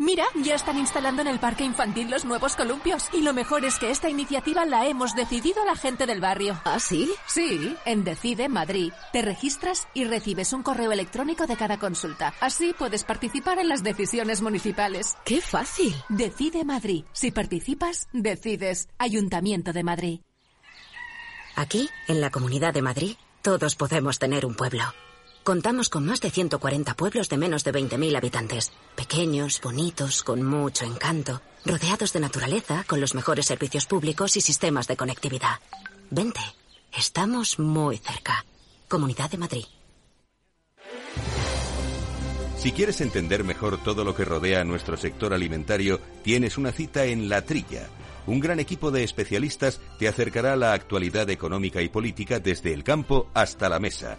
[0.00, 3.08] Mira, ya están instalando en el parque infantil los nuevos columpios.
[3.12, 6.60] Y lo mejor es que esta iniciativa la hemos decidido la gente del barrio.
[6.64, 7.10] ¿Ah, sí?
[7.26, 8.92] Sí, en Decide Madrid.
[9.12, 12.32] Te registras y recibes un correo electrónico de cada consulta.
[12.40, 15.16] Así puedes participar en las decisiones municipales.
[15.24, 15.96] ¡Qué fácil!
[16.08, 17.04] Decide Madrid.
[17.12, 18.88] Si participas, decides.
[18.98, 20.20] Ayuntamiento de Madrid.
[21.56, 24.84] Aquí, en la Comunidad de Madrid, todos podemos tener un pueblo.
[25.48, 28.70] Contamos con más de 140 pueblos de menos de 20.000 habitantes.
[28.94, 34.88] Pequeños, bonitos, con mucho encanto, rodeados de naturaleza, con los mejores servicios públicos y sistemas
[34.88, 35.58] de conectividad.
[36.10, 36.42] Vente,
[36.94, 38.44] estamos muy cerca.
[38.88, 39.64] Comunidad de Madrid.
[42.58, 47.06] Si quieres entender mejor todo lo que rodea a nuestro sector alimentario, tienes una cita
[47.06, 47.88] en La Trilla
[48.28, 52.84] un gran equipo de especialistas te acercará a la actualidad económica y política desde el
[52.84, 54.18] campo hasta la mesa.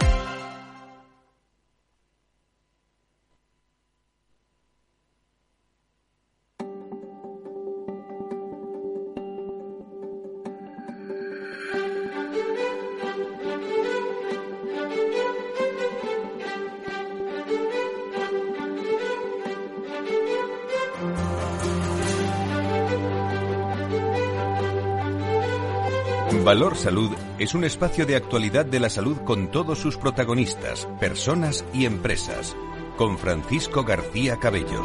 [26.51, 31.63] Valor Salud es un espacio de actualidad de la salud con todos sus protagonistas, personas
[31.73, 32.57] y empresas.
[32.97, 34.83] Con Francisco García Cabello.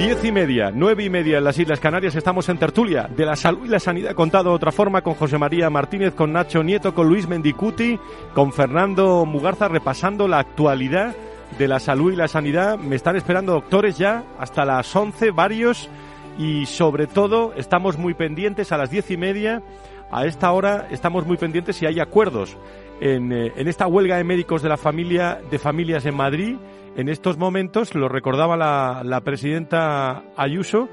[0.00, 3.36] Diez y media, nueve y media en las Islas Canarias estamos en tertulia de la
[3.36, 6.92] salud y la sanidad contado de otra forma con José María Martínez, con Nacho Nieto,
[6.92, 7.96] con Luis Mendicuti,
[8.34, 11.14] con Fernando Mugarza repasando la actualidad
[11.56, 12.80] de la salud y la sanidad.
[12.80, 15.88] Me están esperando doctores ya hasta las once, varios,
[16.36, 19.62] y sobre todo estamos muy pendientes a las diez y media
[20.10, 22.56] a esta hora estamos muy pendientes si hay acuerdos
[23.00, 26.56] en, eh, en, esta huelga de médicos de la familia de familias en Madrid.
[26.96, 30.88] En estos momentos, lo recordaba la, la presidenta Ayuso,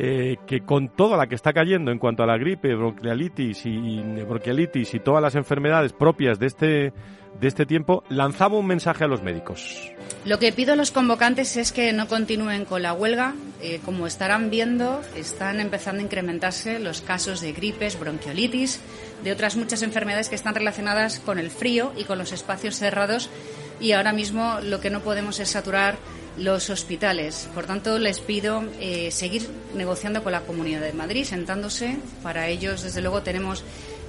[0.00, 4.00] eh, que con toda la que está cayendo en cuanto a la gripe, bronquiolitis y,
[4.28, 6.92] bronquiolitis y todas las enfermedades propias de este,
[7.40, 9.90] de este tiempo, lanzaba un mensaje a los médicos.
[10.24, 13.34] Lo que pido a los convocantes es que no continúen con la huelga.
[13.60, 18.80] Eh, como estarán viendo, están empezando a incrementarse los casos de gripes, bronquiolitis,
[19.24, 23.30] de otras muchas enfermedades que están relacionadas con el frío y con los espacios cerrados.
[23.80, 25.96] Y ahora mismo lo que no podemos es saturar
[26.38, 27.48] los hospitales.
[27.54, 31.96] Por tanto, les pido eh, seguir negociando con la Comunidad de Madrid, sentándose.
[32.22, 33.64] Para ellos, desde luego, tenemos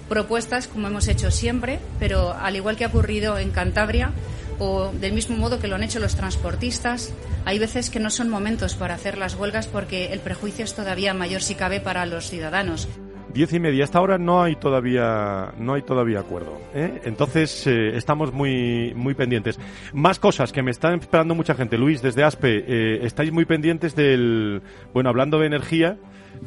[0.07, 4.11] propuestas, como hemos hecho siempre, pero al igual que ha ocurrido en Cantabria,
[4.57, 7.13] o del mismo modo que lo han hecho los transportistas,
[7.45, 11.13] hay veces que no son momentos para hacer las huelgas porque el prejuicio es todavía
[11.13, 12.87] mayor si cabe para los ciudadanos.
[13.33, 13.83] Diez y media.
[13.83, 16.59] Hasta ahora no hay todavía no hay todavía acuerdo.
[16.73, 17.01] ¿eh?
[17.05, 19.59] Entonces eh, estamos muy muy pendientes.
[19.93, 21.77] Más cosas que me están esperando mucha gente.
[21.77, 24.61] Luis, desde Aspe, eh, estáis muy pendientes del
[24.93, 25.97] bueno hablando de energía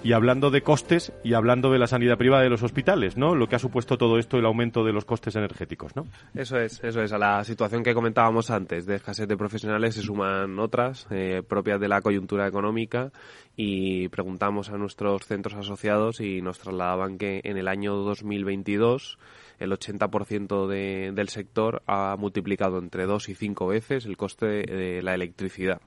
[0.02, 3.34] y hablando de costes y hablando de la sanidad privada de los hospitales, ¿no?
[3.34, 6.06] Lo que ha supuesto todo esto, el aumento de los costes energéticos, ¿no?
[6.34, 7.12] Eso es, eso es.
[7.12, 11.80] A la situación que comentábamos antes de escasez de profesionales se suman otras eh, propias
[11.80, 13.12] de la coyuntura económica
[13.56, 19.18] y preguntamos a nuestros centros asociados y nos trasladaban que en el año 2022
[19.58, 25.02] el 80% de, del sector ha multiplicado entre dos y cinco veces el coste de
[25.02, 25.80] la electricidad.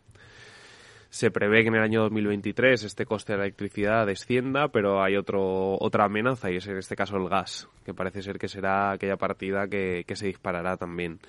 [1.09, 5.15] Se prevé que en el año 2023 este coste de la electricidad descienda, pero hay
[5.15, 8.91] otro, otra amenaza y es en este caso el gas, que parece ser que será
[8.91, 11.19] aquella partida que, que se disparará también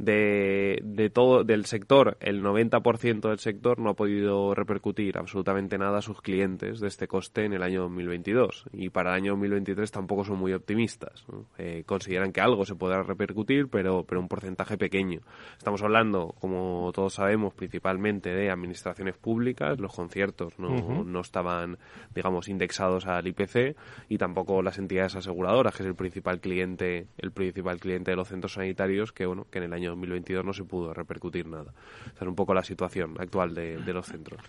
[0.00, 5.98] de, de todo del sector, el 90% del sector no ha podido repercutir absolutamente nada
[5.98, 9.90] a sus clientes de este coste en el año 2022 y para el año 2023
[9.90, 11.26] tampoco son muy optimistas.
[11.58, 15.20] Eh, consideran que algo se podrá repercutir, pero, pero un porcentaje pequeño.
[15.58, 19.78] Estamos hablando, como todos sabemos, principalmente de administraciones públicas.
[19.78, 21.76] Los conciertos no, no estaban,
[22.14, 23.76] digamos, indexados al IPC
[24.08, 28.28] y tampoco las entidades aseguradoras, que es el principal cliente, el principal cliente de los
[28.28, 31.72] centros sanitarios, que bueno, que en el año 2022 no se pudo repercutir nada.
[32.06, 34.40] Esa es un poco la situación actual de, los centros.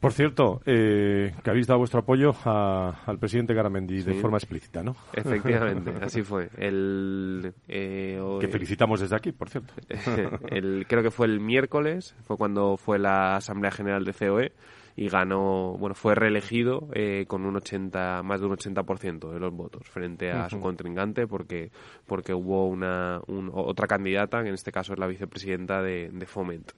[0.00, 4.94] Por cierto, eh, que habéis dado vuestro apoyo al presidente Garamendi de forma explícita, ¿no?
[5.12, 6.48] Efectivamente, así fue.
[6.56, 9.74] El, eh, que felicitamos desde aquí, por cierto.
[10.50, 14.52] el, creo que fue el miércoles, fue cuando fue la Asamblea General de COE
[14.98, 19.54] y ganó, bueno, fue reelegido eh, con un 80, más de un 80% de los
[19.54, 21.70] votos frente a su contrincante porque,
[22.04, 23.20] porque hubo una,
[23.52, 26.72] otra candidata, que en este caso es la vicepresidenta de, Foment.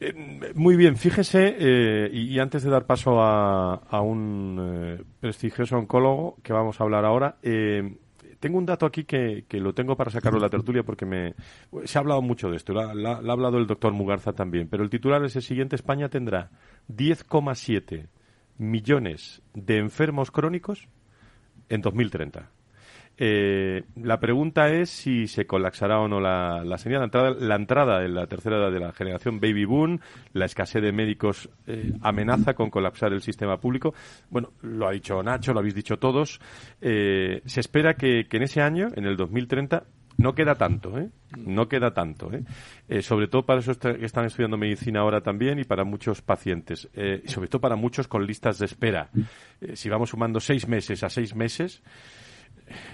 [0.00, 6.36] Eh, muy bien, fíjese, eh, y, antes de dar paso a, a un prestigioso oncólogo
[6.42, 7.36] que vamos a hablar ahora,
[8.42, 11.36] tengo un dato aquí que, que, lo tengo para sacarlo de la tertulia porque me,
[11.84, 14.90] se ha hablado mucho de esto, lo ha hablado el doctor Mugarza también, pero el
[14.90, 16.50] titular es el siguiente, España tendrá
[16.88, 18.08] 10,7
[18.58, 20.88] millones de enfermos crónicos
[21.68, 22.50] en 2030.
[23.24, 26.98] Eh, la pregunta es si se colapsará o no la, la sanidad.
[26.98, 30.00] La entrada, la entrada de la tercera edad de la generación baby boom,
[30.32, 33.94] la escasez de médicos eh, amenaza con colapsar el sistema público.
[34.28, 36.40] Bueno, lo ha dicho Nacho, lo habéis dicho todos.
[36.80, 39.84] Eh, se espera que, en ese año, en el 2030,
[40.18, 41.08] no queda tanto, ¿eh?
[41.36, 42.42] No queda tanto, ¿eh?
[42.88, 46.88] eh sobre todo para esos que están estudiando medicina ahora también y para muchos pacientes.
[46.94, 49.10] Eh, sobre todo para muchos con listas de espera.
[49.60, 51.82] Eh, si vamos sumando seis meses a seis meses,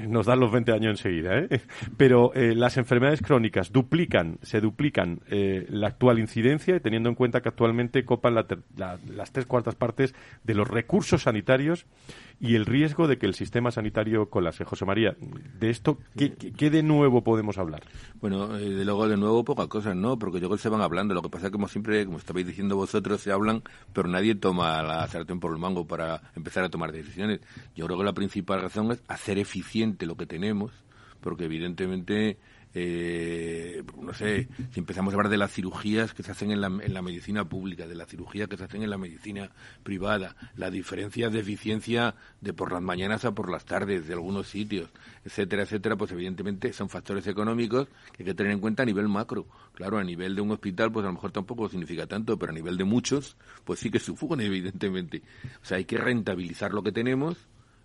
[0.06, 1.60] nos dan los 20 años enseguida, ¿eh?
[1.96, 7.40] Pero eh, las enfermedades crónicas duplican, se duplican eh, la actual incidencia, teniendo en cuenta
[7.40, 10.14] que actualmente copan la la, las tres cuartas partes
[10.44, 11.86] de los recursos sanitarios
[12.40, 14.64] y el riesgo de que el sistema sanitario colapse.
[14.64, 15.16] José María,
[15.58, 17.82] de esto, ¿qué, qué de nuevo podemos hablar?
[18.20, 20.18] Bueno, eh, de luego de nuevo pocas cosas, ¿no?
[20.18, 21.14] Porque yo creo que se van hablando.
[21.14, 24.36] Lo que pasa es que, como siempre, como estabais diciendo vosotros, se hablan, pero nadie
[24.36, 27.40] toma la sartén por el mango para empezar a tomar decisiones.
[27.74, 30.72] Yo creo que la principal razón es hacer eficiente lo que tenemos,
[31.20, 32.38] porque evidentemente
[32.74, 36.66] eh, no sé, si empezamos a hablar de las cirugías que se hacen en la,
[36.66, 39.50] en la medicina pública, de las cirugías que se hacen en la medicina
[39.82, 44.48] privada, las diferencias de eficiencia de por las mañanas a por las tardes de algunos
[44.48, 44.90] sitios,
[45.24, 49.08] etcétera, etcétera, pues evidentemente son factores económicos que hay que tener en cuenta a nivel
[49.08, 49.46] macro.
[49.74, 52.54] Claro, a nivel de un hospital, pues a lo mejor tampoco significa tanto, pero a
[52.54, 55.22] nivel de muchos, pues sí que sufugen, evidentemente.
[55.62, 57.36] O sea, hay que rentabilizar lo que tenemos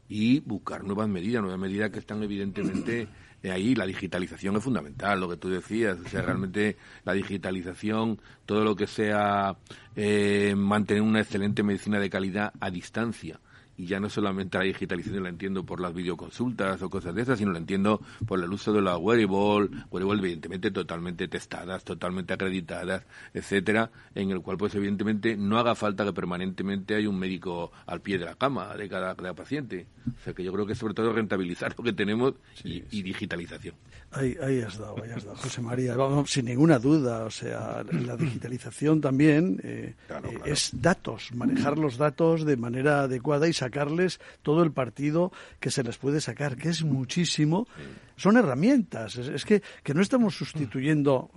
[0.10, 3.08] y buscar nuevas medidas, nuevas medidas que están evidentemente
[3.52, 8.64] ahí la digitalización es fundamental, lo que tú decías, o sea, realmente la digitalización, todo
[8.64, 9.58] lo que sea
[9.96, 13.40] eh, mantener una excelente medicina de calidad a distancia,
[13.78, 17.40] y ya no solamente la digitalización la entiendo por las videoconsultas o cosas de esas,
[17.40, 23.06] sino la entiendo por el uso de la wearable, wearable evidentemente totalmente testadas, totalmente acreditadas,
[23.34, 28.02] etcétera, en el cual pues evidentemente no haga falta que permanentemente haya un médico al
[28.02, 29.88] pie de la cama de cada, cada paciente.
[30.08, 32.34] O sea que yo creo que sobre todo rentabilizar lo que tenemos
[32.64, 33.76] y, y, digitalización.
[34.12, 35.96] Ahí, ahí has dado, ahí has dado, José María.
[35.96, 40.46] Vamos, sin ninguna duda, o sea, la digitalización también eh, claro, claro.
[40.46, 45.84] es datos, manejar los datos de manera adecuada y sacarles todo el partido que se
[45.84, 47.68] les puede sacar, que es muchísimo.
[48.16, 49.16] Son herramientas.
[49.16, 51.32] Es, que, que, no estamos sustituyendo.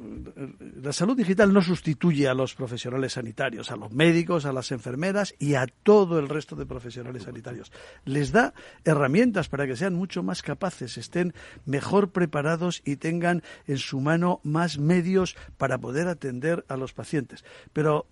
[0.82, 5.34] La salud digital no sustituye a los profesionales sanitarios, a los médicos, a las enfermeras
[5.38, 7.72] y a todo el resto de profesionales sanitarios.
[8.04, 8.52] Les da
[8.84, 11.32] herramientas para que sean mucho más capaces, estén
[11.64, 17.44] mejor preparados y tengan en su mano más medios para poder atender a los pacientes.
[17.72, 18.06] Pero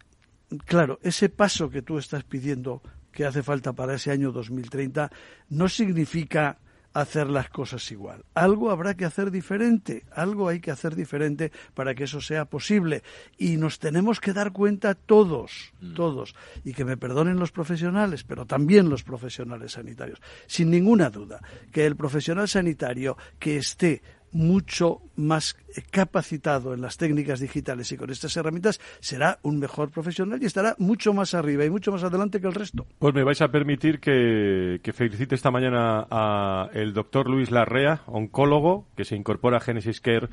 [0.64, 2.82] claro, ese paso que tú estás pidiendo
[3.14, 5.10] que hace falta para ese año 2030
[5.50, 6.58] no significa
[6.94, 8.24] hacer las cosas igual.
[8.34, 13.02] Algo habrá que hacer diferente, algo hay que hacer diferente para que eso sea posible.
[13.36, 18.46] Y nos tenemos que dar cuenta todos, todos, y que me perdonen los profesionales, pero
[18.46, 21.40] también los profesionales sanitarios, sin ninguna duda,
[21.72, 24.02] que el profesional sanitario que esté
[24.34, 25.56] mucho más
[25.90, 30.74] capacitado en las técnicas digitales y con estas herramientas será un mejor profesional y estará
[30.78, 32.86] mucho más arriba y mucho más adelante que el resto.
[32.98, 38.86] Pues me vais a permitir que, felicite esta mañana a el doctor Luis Larrea, oncólogo,
[38.96, 40.28] que se incorpora a Genesis Care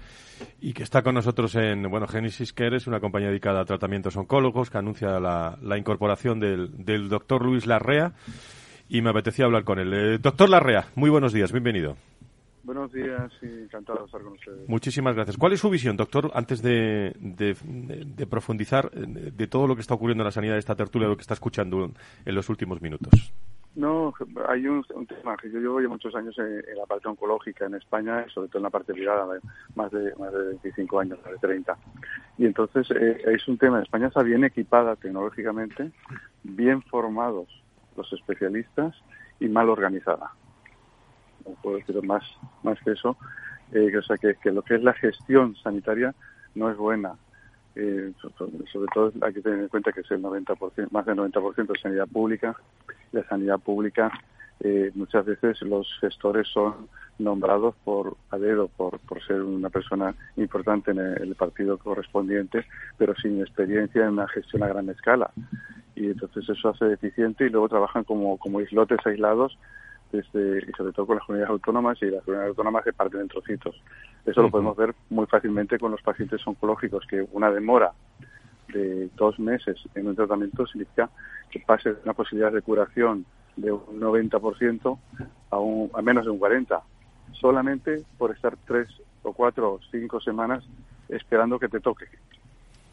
[0.59, 4.17] y que está con nosotros en, bueno, Genesis Care es una compañía dedicada a tratamientos
[4.17, 8.13] oncólogos que anuncia la, la incorporación del, del doctor Luis Larrea
[8.89, 9.93] y me apetecía hablar con él.
[9.93, 11.95] Eh, doctor Larrea, muy buenos días, bienvenido.
[12.63, 14.69] Buenos días y encantado de estar con ustedes.
[14.69, 15.35] Muchísimas gracias.
[15.37, 19.95] ¿Cuál es su visión, doctor, antes de, de, de, profundizar de todo lo que está
[19.95, 21.91] ocurriendo en la sanidad de esta tertulia, lo que está escuchando
[22.25, 23.33] en los últimos minutos?
[23.73, 24.13] No,
[24.49, 27.65] hay un, un tema que yo llevo ya muchos años en, en, la parte oncológica
[27.65, 29.25] en España, sobre todo en la parte privada,
[29.75, 31.77] más de más de 25 años, más de 30.
[32.37, 35.91] Y entonces eh, es un tema, España está bien equipada tecnológicamente,
[36.43, 37.47] bien formados
[37.95, 38.93] los especialistas
[39.39, 40.31] y mal organizada
[41.45, 42.23] no puedo decir más,
[42.63, 43.17] más que eso,
[43.71, 46.13] eh, que, que, lo que es la gestión sanitaria
[46.55, 47.15] no es buena.
[47.75, 51.67] Eh, sobre todo hay que tener en cuenta que es el 90%, más del 90%
[51.67, 52.55] de sanidad pública.
[53.11, 54.11] La sanidad pública,
[54.59, 60.13] eh, muchas veces los gestores son nombrados por a dedo, por, por ser una persona
[60.35, 62.65] importante en el partido correspondiente,
[62.97, 65.31] pero sin experiencia en una gestión a gran escala.
[65.95, 69.57] Y entonces eso hace deficiente y luego trabajan como, como islotes aislados
[70.11, 73.27] desde, y sobre todo con las comunidades autónomas y las comunidades autónomas se parten en
[73.27, 73.75] trocitos.
[74.25, 74.45] Eso uh -huh.
[74.47, 77.91] lo podemos ver muy fácilmente con los pacientes oncológicos, que una demora
[78.73, 81.09] de dos meses en un tratamiento significa
[81.49, 84.97] que pase de una posibilidad de curación de un 90%
[85.49, 86.81] a, un, a menos de un 40%,
[87.33, 88.87] solamente por estar tres
[89.23, 90.63] o cuatro o cinco semanas
[91.09, 92.05] esperando que te toque.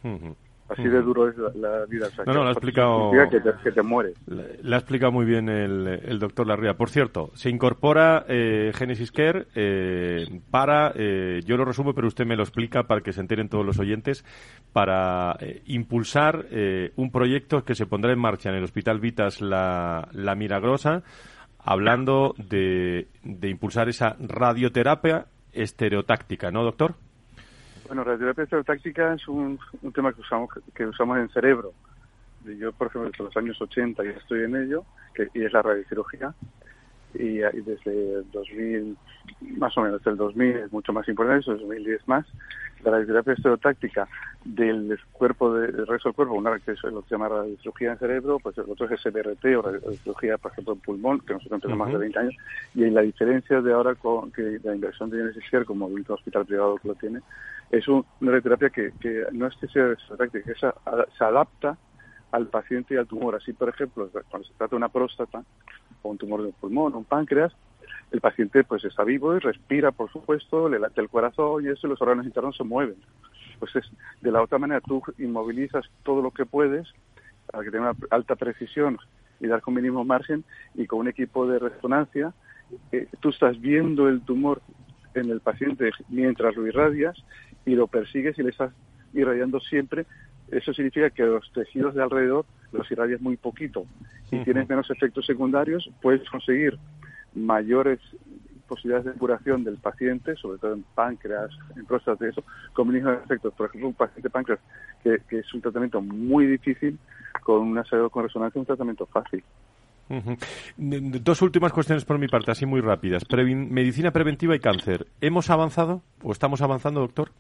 [0.03, 0.35] Uh -huh.
[0.69, 2.09] Así de duro es la, vida.
[2.27, 3.11] no, no, lo ha explicado.
[3.31, 4.15] Que te, que te mueres.
[4.27, 6.75] Le, ha explicado muy bien el, doctor Larrea.
[6.75, 12.27] Por cierto, se incorpora eh, Genesis Care eh, para, eh, yo lo resumo, pero usted
[12.27, 14.25] me lo explica para que se enteren todos los oyentes,
[14.73, 16.47] para impulsar
[16.97, 21.03] un proyecto que se pondrá en marcha en el Hospital Vitas La, la Milagrosa,
[21.59, 26.95] hablando de, de impulsar esa radioterapia estereotáctica, ¿no, doctor?
[27.89, 31.73] Bueno, radioterapia estereotáctica es un, un tema que usamos que usamos en cerebro.
[32.45, 34.85] Yo, por ejemplo, desde los años 80 ya estoy en ello,
[35.15, 36.35] que, y es la radiocirugía.
[37.15, 38.97] Y, desde el 2000,
[39.57, 42.27] más o menos, desde el 2000 es mucho más importante, es 2010 más,
[42.85, 44.09] la radioterapia estereotáctica
[44.45, 47.93] del cuerpo, de, del resto del cuerpo, una que es lo que se llama radiocirugía
[47.93, 51.61] en cerebro, pues el otro es SBRT o radiocirugía, por ejemplo, en pulmón, que nosotros
[51.61, 52.35] tenemos más de 20 años,
[52.75, 56.47] y la diferencia de ahora con que la inversión de Genesis como el único hospital
[56.47, 57.21] privado que lo tiene,
[57.71, 61.77] es una radioterapia que, que no es que sea estereotáctica, que se adapta
[62.33, 63.35] al paciente y al tumor.
[63.35, 65.43] Así, por ejemplo, cuando se trata de una próstata
[66.03, 67.53] o un tumor del pulmón o un páncreas,
[68.11, 71.87] el paciente pues está vivo y respira, por supuesto, le late el corazón y eso,
[71.87, 72.97] y los órganos internos se mueven.
[73.59, 73.91] Pues es,
[74.21, 76.89] de la otra manera tú inmovilizas todo lo que puedes
[77.51, 78.99] para que tenga una alta precisión
[79.41, 80.45] y dar con mínimo margen
[80.75, 82.33] y con un equipo de resonancia
[82.93, 84.61] eh, tú estás viendo el tumor
[85.15, 87.17] en el paciente mientras lo irradias
[87.65, 88.73] y lo persigues y le estás
[89.15, 90.07] irradiando siempre
[90.51, 93.87] eso significa que los tejidos de alrededor los irradias muy poquito
[94.31, 96.79] y tienes menos efectos secundarios, puedes conseguir
[97.39, 98.01] mayores
[98.69, 103.55] posibilidades de curación del paciente, sobre todo en páncreas, en próstata, eso, con mínimos efectos.
[103.55, 104.61] Por ejemplo, un paciente páncreas
[105.03, 106.99] que, es un tratamiento muy difícil,
[107.43, 109.43] con una salud con resonancia, un tratamiento fácil.
[110.77, 113.25] Dos últimas cuestiones por mi parte, así muy rápidas.
[113.31, 115.07] medicina preventiva y cáncer.
[115.21, 117.31] ¿Hemos avanzado o estamos avanzando, doctor?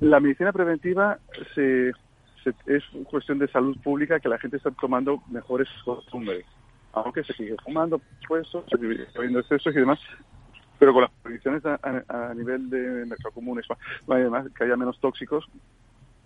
[0.00, 1.18] La medicina preventiva
[1.54, 1.92] se
[2.66, 6.44] es cuestión de salud pública que la gente está tomando mejores costumbres.
[7.04, 8.48] Aunque se sigue fumando, pues,
[9.16, 9.98] habiendo excesos y demás,
[10.78, 13.60] pero con las previsiones a, nivel de mercado común,
[14.08, 15.48] además que haya menos tóxicos,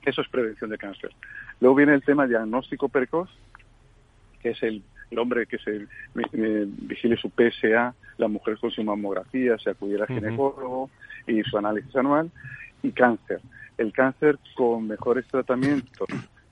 [0.04, 1.10] eso es prevención de cáncer.
[1.60, 3.30] Luego viene el tema diagnóstico precoz,
[4.40, 4.82] que es el,
[5.16, 10.88] hombre que se vigile su PSA, la mujer con su mamografía, se acudiera al ginecólogo
[11.26, 12.30] y su análisis anual,
[12.82, 13.42] y cáncer
[13.78, 16.08] el cáncer con mejores tratamientos.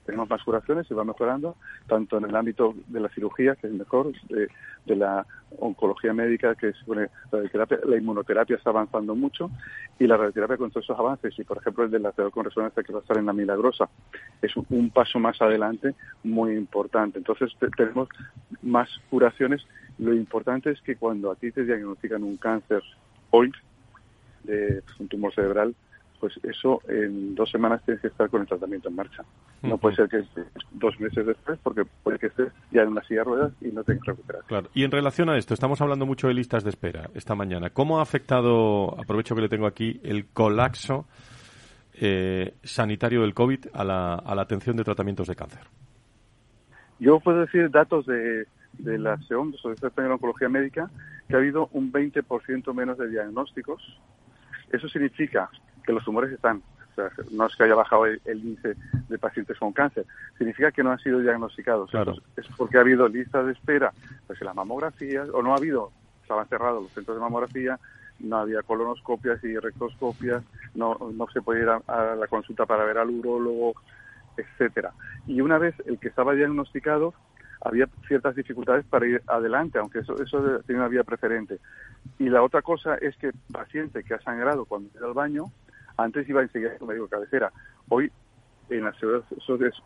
[0.06, 3.72] Tenemos más curaciones y va mejorando, tanto en el ámbito de la cirugía, que es
[3.72, 4.48] mejor, de,
[4.96, 5.24] la
[5.58, 9.50] oncología médica, que bueno, la, la inmunoterapia está avanzando mucho,
[9.98, 12.82] y la radioterapia con todos esos avances, y por ejemplo el de la con resonancia
[12.82, 13.88] que va a estar en la milagrosa,
[14.42, 15.94] es un, paso más adelante
[16.24, 17.18] muy importante.
[17.18, 18.08] Entonces tenemos
[18.62, 19.62] más curaciones.
[19.98, 22.82] Lo importante es que cuando a ti te diagnostican un cáncer
[23.30, 23.52] hoy,
[24.44, 25.74] de un tumor cerebral,
[26.20, 29.24] pues eso en dos semanas tienes que estar con el tratamiento en marcha.
[29.62, 30.22] No puede ser que
[30.72, 33.82] dos meses después, porque puede que estés ya en una silla de ruedas y no
[33.82, 34.42] tengas que recuperar.
[34.44, 34.68] Claro.
[34.74, 37.70] Y en relación a esto, estamos hablando mucho de listas de espera esta mañana.
[37.70, 41.06] ¿Cómo ha afectado, aprovecho que le tengo aquí, el colapso
[41.94, 45.62] eh, sanitario del COVID a la, a la atención de tratamientos de cáncer?
[46.98, 50.90] Yo puedo decir datos de, de la SEOM, de Sociedad Española de Oncología Médica,
[51.28, 53.82] que ha habido un 20% menos de diagnósticos.
[54.70, 55.50] Eso significa
[55.90, 56.62] que los tumores están.
[56.90, 58.76] O sea, no es que haya bajado el, índice
[59.08, 60.06] de pacientes con cáncer,
[60.38, 61.90] significa que no han sido diagnosticados.
[61.90, 62.14] Claro.
[62.36, 63.92] Es porque ha habido listas de espera,
[64.26, 67.78] pues en las mamografías, o no ha habido, estaban cerrados los centros de mamografía,
[68.20, 70.42] no había colonoscopias y rectoscopias,
[70.74, 73.74] no, no se podía ir a, la consulta para ver al urólogo,
[74.36, 74.92] etcétera.
[75.26, 77.14] Y una vez el que estaba diagnosticado,
[77.62, 81.58] había ciertas dificultades para ir adelante, aunque eso, eso tiene una vía preferente.
[82.18, 85.44] Y la otra cosa es que paciente que ha sangrado cuando va al baño,
[86.02, 87.52] antes iba enseguida a su médico de cabecera.
[87.88, 88.10] Hoy,
[88.68, 88.94] en la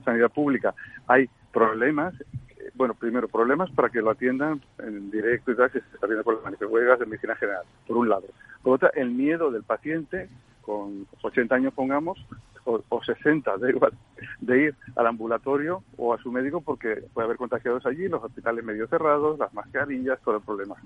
[0.05, 0.75] sanidad pública,
[1.07, 2.15] hay problemas.
[2.21, 6.07] Eh, bueno, primero, problemas para que lo atiendan en directo y tal, si se está
[6.07, 8.27] viendo por las huelgas de medicina general, por un lado.
[8.63, 10.29] Por otra, el miedo del paciente,
[10.63, 12.25] con 80 años pongamos,
[12.67, 13.93] o, 60, da igual,
[14.41, 18.65] de ir al ambulatorio o a su médico porque puede haber contagiados allí, los hospitales
[18.65, 20.77] medio cerrados, las mascarillas, todo el problema.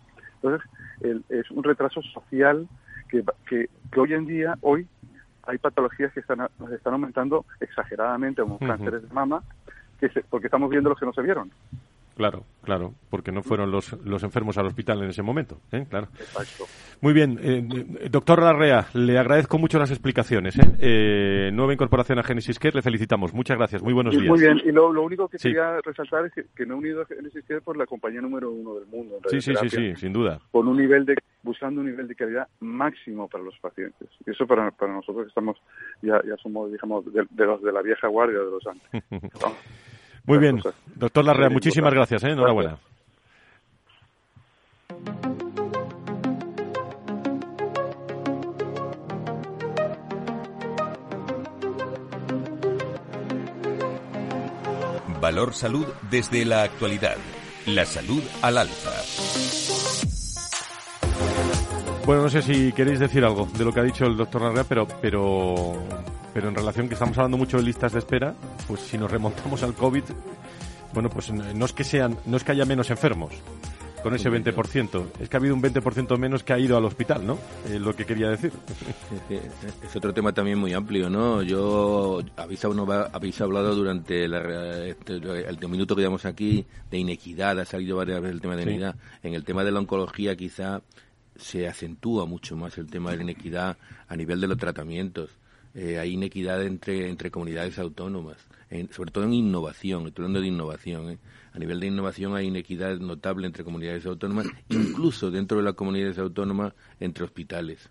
[0.42, 0.68] Entonces,
[1.28, 2.68] es un retraso social
[3.08, 4.86] que, que, que hoy en día, hoy,
[5.48, 9.42] hay patologías que están, están aumentando exageradamente, como cánceres de mama,
[9.98, 11.50] que porque estamos viendo los que no se vieron.
[12.18, 15.86] Claro, claro, porque no fueron los, los enfermos al hospital en ese momento, ¿eh?
[15.88, 16.08] claro.
[16.18, 16.64] Exacto.
[17.00, 20.58] Muy bien, eh, doctor Larrea, le agradezco mucho las explicaciones.
[20.58, 20.62] ¿eh?
[20.80, 23.32] Eh, nueva incorporación a Genesis Care, le felicitamos.
[23.32, 24.30] Muchas gracias, muy buenos Y días.
[24.30, 25.50] Muy bien, y lo, lo único que Sí.
[25.50, 28.50] quería resaltar es que, que no he unido a Genesis Care por la compañía número
[28.50, 29.20] uno del mundo.
[29.22, 30.40] en Sí, sí, sí, sí, sin duda.
[30.50, 31.14] Con un nivel de,
[31.44, 34.08] buscando un nivel de calidad máximo para los pacientes.
[34.26, 35.56] Y eso para, para nosotros que estamos,
[36.02, 39.04] ya, ya somos, digamos, de, de los de la vieja guardia de los antes.
[40.28, 40.74] Muy bien, cosas.
[40.94, 42.14] doctor Larrea, muchísimas importante.
[42.14, 42.32] gracias, ¿eh?
[42.34, 42.78] enhorabuena.
[55.18, 57.16] Valor Salud desde la actualidad.
[57.64, 59.47] La salud al alza.
[62.08, 64.64] Bueno, no sé si queréis decir algo de lo que ha dicho el doctor Larrea,
[64.64, 65.74] pero, pero,
[66.32, 68.32] pero en relación que estamos hablando mucho de listas de espera,
[68.66, 70.04] pues si nos remontamos al COVID,
[70.94, 73.34] bueno, pues no es que sean, no es que haya menos enfermos
[74.02, 77.26] con ese 20%, es que ha habido un 20% menos que ha ido al hospital,
[77.26, 77.36] ¿no?
[77.66, 78.52] Es lo que quería decir.
[79.28, 81.42] Es, otro tema también muy amplio, ¿no?
[81.42, 87.58] Yo habéis, hablado- habéis hablado durante la- este, el minuto que llevamos aquí de inequidad,
[87.58, 88.68] ha salido varias veces el tema de Sí.
[88.70, 88.94] inequidad.
[89.24, 90.80] En el tema de la oncología quizá
[91.38, 95.30] se acentúa mucho más el tema de la inequidad a nivel de los tratamientos.
[95.74, 98.36] Eh, hay inequidad entre, entre comunidades autónomas,
[98.70, 101.10] en- sobre todo en innovación, estoy hablando de innovación.
[101.10, 101.18] ¿eh?
[101.52, 106.18] A nivel de innovación hay inequidad notable entre comunidades autónomas, incluso dentro de las comunidades
[106.18, 107.88] autónomas entre hospitales.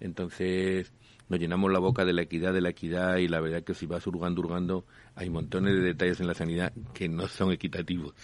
[0.00, 0.92] Entonces,
[1.28, 3.84] nos llenamos la boca de la equidad, de la equidad, y la verdad que si
[3.86, 4.84] vas hurgando, hurgando,
[5.14, 8.14] hay montones de detalles en la sanidad que no son equitativos.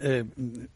[0.00, 0.24] Eh,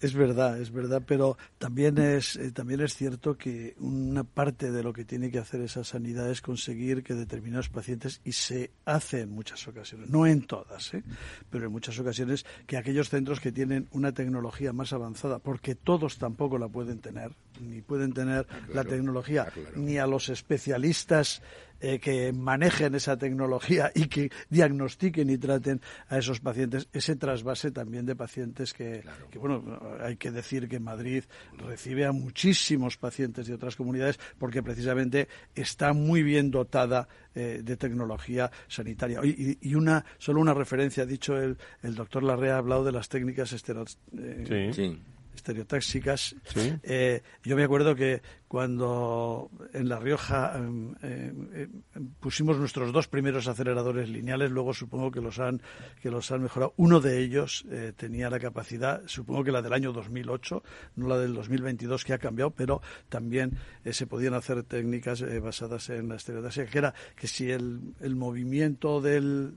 [0.01, 4.83] es verdad, es verdad, pero también es eh, también es cierto que una parte de
[4.83, 9.21] lo que tiene que hacer esa sanidad es conseguir que determinados pacientes y se hace
[9.21, 11.05] en muchas ocasiones, no en todas, ¿eh?
[11.51, 16.19] pero en muchas ocasiones que aquellos centros que tienen una tecnología más avanzada, porque todos
[16.19, 17.31] tampoco la pueden tener,
[17.63, 21.43] ni pueden tener la tecnología, ni a los especialistas
[21.85, 27.73] eh, que manejen esa tecnología y que diagnostiquen y traten a esos pacientes, ese trasvase
[27.73, 29.03] también de pacientes que,
[29.33, 31.25] que, bueno, hay que decir que Madrid
[31.59, 37.77] recibe a muchísimos pacientes de otras comunidades porque precisamente está muy bien dotada eh, de
[37.77, 39.19] tecnología sanitaria.
[39.25, 42.93] Y, y una, solo una referencia, ha dicho el, el doctor Larrea, ha hablado de
[42.93, 43.85] las técnicas estero,
[44.17, 44.73] eh, Sí.
[44.73, 45.03] Sí.
[45.43, 46.37] Estereotáxicas.
[46.55, 46.75] Sí.
[46.85, 48.23] Eh, yo me acuerdo que
[48.53, 55.11] cuando en La Rioja em, em, em, pusimos nuestros dos primeros aceleradores lineales, luego supongo
[55.11, 55.63] que los han
[56.03, 56.75] que los han mejorado.
[56.77, 60.63] Uno de ellos eh, tenía la capacidad, supongo que la del año 2008,
[60.97, 65.41] no la del 2022 que ha cambiado, pero también eh, se podían hacer técnicas eh,
[65.41, 69.57] basadas en la estereotaxia, que era que si el, el movimiento del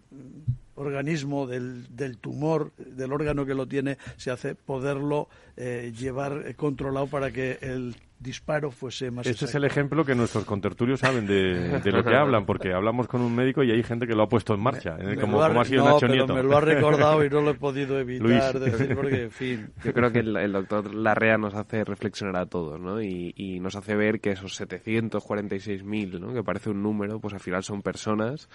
[0.76, 5.28] organismo del, del tumor, del órgano que lo tiene, se hace poderlo
[5.58, 7.96] llevar controlado para que el
[8.26, 12.16] disparo fuese más Este es el ejemplo que nuestros contertulios saben de, de lo que
[12.16, 14.98] hablan, porque hablamos con un médico y hay gente que lo ha puesto en marcha,
[15.00, 15.04] ¿eh?
[15.06, 16.34] Me como, ha- como ha sido no, Nacho pero Nieto.
[16.34, 18.72] me lo ha recordado y no lo he podido evitar Luis.
[18.72, 19.70] decir porque, en fin.
[19.86, 23.02] Yo creo que el, el doctor Larrea nos hace reflexionar a todos, ¿no?
[23.02, 26.34] Y, y nos hace ver que esos 746.000, ¿no?
[26.34, 28.50] Que parece un número, pues al final son personas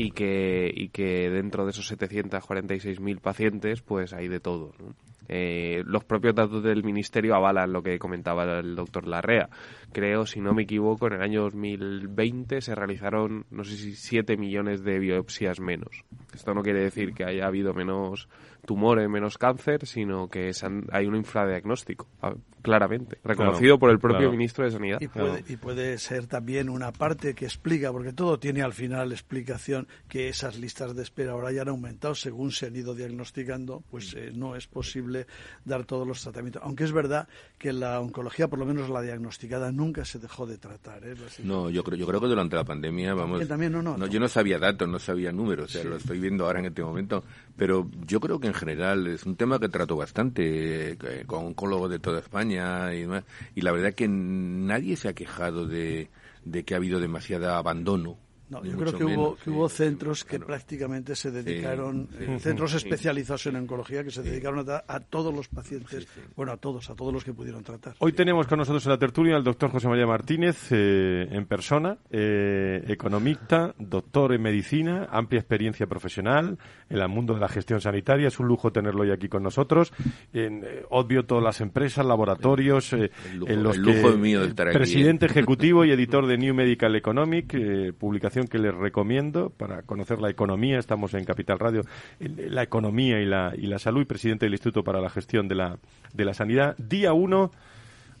[0.00, 4.94] y que, y que dentro de esos 746.000 pacientes, pues hay de todo, ¿no?
[5.26, 9.50] Eh, los propios datos del ministerio avalan lo que comentaba el doctor Larrea.
[9.92, 14.36] Creo, si no me equivoco, en el año 2020 se realizaron, no sé si 7
[14.36, 16.04] millones de biopsias menos.
[16.32, 18.28] Esto no quiere decir que haya habido menos
[18.68, 20.52] tumores, menos cáncer, sino que
[20.92, 24.32] hay un infradiagnóstico, ah, claramente, reconocido Claro, por el propio claro.
[24.32, 25.00] ministro de Sanidad.
[25.00, 29.10] Y puede, y puede ser también una parte que explica, porque todo tiene al final
[29.12, 33.82] explicación, que esas listas de espera ahora ya han aumentado según se han ido diagnosticando,
[33.90, 35.26] pues eh, no es posible
[35.64, 36.60] dar todos los tratamientos.
[36.62, 40.58] Aunque es verdad que la oncología, por lo menos la diagnosticada, nunca se dejó de
[40.58, 41.06] tratar.
[41.06, 41.14] ¿eh?
[41.42, 43.38] No, yo creo, yo creo que durante la pandemia, vamos.
[43.38, 44.06] También, también, no, no.
[44.08, 46.82] yo no sabía datos, no sabía números, o sea, lo estoy viendo ahora en este
[46.82, 47.24] momento,
[47.56, 51.90] pero yo creo que en general es un tema que trato bastante eh, con oncólogos
[51.90, 56.10] de toda España y demás, y la verdad que nadie se ha quejado de,
[56.44, 58.18] de que ha habido demasiado abandono.
[58.50, 59.50] No, yo creo que hubo, menos, que sí.
[59.50, 62.24] hubo centros que prácticamente se dedicaron, sí.
[62.24, 62.76] eh, centros Sí.
[62.78, 67.12] especializados en oncología, que se dedicaron a, todos los pacientes, bueno, a todos, a todos
[67.12, 67.94] los que pudieron tratar.
[67.98, 71.98] Hoy tenemos con nosotros en la tertulia al doctor José María Martínez eh, en persona,
[72.10, 78.28] eh, economista, doctor en medicina, amplia experiencia profesional en el mundo de la gestión sanitaria.
[78.28, 79.92] Es un lujo tenerlo hoy aquí con nosotros.
[80.32, 84.16] En, eh, obvio todas las empresas, laboratorios, eh, El lujo- en los el que lujo
[84.16, 88.58] mío de estar aquí, presidente ejecutivo y editor de New Medical Economic, eh, publicación que
[88.58, 90.78] les recomiendo para conocer la economía.
[90.78, 91.82] Estamos en Capital Radio,
[92.20, 95.54] la economía y la, y la salud, y presidente del Instituto para la Gestión de
[95.54, 95.78] la,
[96.14, 96.76] de la Sanidad.
[96.78, 97.50] Día uno.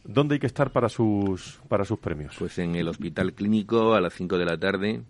[0.04, 2.34] ¿Dónde hay que estar para sus, para sus premios?
[2.38, 5.02] Pues en el Hospital Clínico a las 5 de la tarde,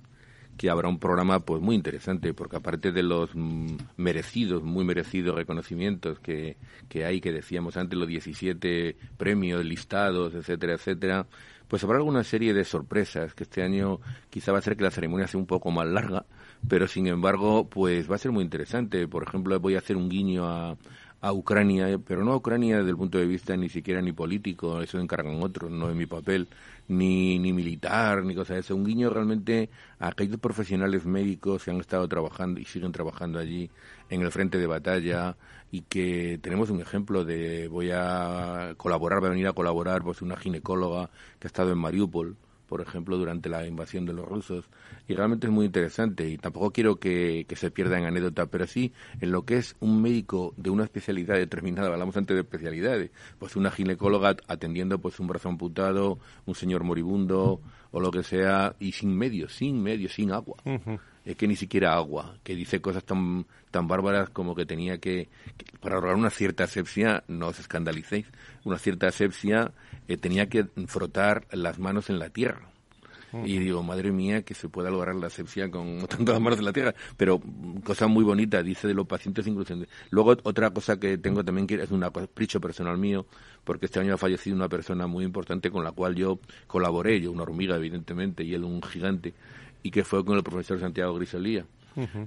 [0.59, 5.36] que habrá un programa pues muy interesante, porque aparte de los mm, merecidos, muy merecidos
[5.36, 6.56] reconocimientos que,
[6.88, 11.26] que hay, que decíamos antes, los 17 premios listados, etcétera, etcétera,
[11.69, 14.01] pues habrá alguna serie de sorpresas que este año
[14.31, 16.25] quizá va a hacer que la ceremonia sea un poco más larga,
[16.66, 19.07] pero sin embargo, pues va a ser muy interesante.
[19.07, 20.77] Por ejemplo, voy a hacer un guiño a,
[21.33, 25.01] Ucrania, pero no a Ucrania desde el punto de vista ni siquiera ni político, eso
[25.01, 26.47] encargan otros, no es mi papel,
[26.87, 28.77] ni, ni militar, ni cosa de eso.
[28.77, 33.69] Un guiño realmente a aquellos profesionales médicos que han estado trabajando y siguen trabajando allí
[34.11, 35.37] en el frente de batalla
[35.71, 40.23] y que tenemos un ejemplo de voy a colaborar, voy a venir a colaborar, pues
[40.23, 42.37] una ginecóloga que ha estado en Mariupol,
[42.69, 44.66] por ejemplo, durante la invasión de los rusos.
[45.09, 48.93] Y realmente es muy interesante y tampoco quiero que, se pierda en anécdota, pero sí
[49.21, 53.57] en lo que es un médico de una especialidad determinada, hablamos antes de especialidades, pues
[53.57, 57.61] una ginecóloga atendiendo pues un brazo amputado, un señor moribundo
[57.91, 60.57] o lo que sea, y sin medios, sin medios, sin agua.
[61.29, 65.29] Es que ni siquiera agua, que dice cosas tan, tan bárbaras como que tenía que,
[65.79, 68.24] para ahorrar una cierta asepsia, no os escandalicéis,
[68.64, 69.72] una cierta asepsia
[70.09, 72.70] eh, tenía que frotar las manos en la tierra.
[73.45, 76.64] Y digo, madre mía, que se pueda lograr la asepsia con tanto las manos en
[76.64, 76.95] la tierra.
[77.18, 77.43] Pero
[77.85, 79.74] cosa muy bonita, dice de los pacientes incluso.
[80.09, 83.26] Luego, otra cosa que tengo también que es un capricho personal mío,
[83.64, 87.31] porque este año ha fallecido una persona muy importante con la cual yo colaboré, yo
[87.31, 89.35] una hormiga, evidentemente, y él un gigante,
[89.83, 91.66] y que fue con el profesor Santiago Grisolía.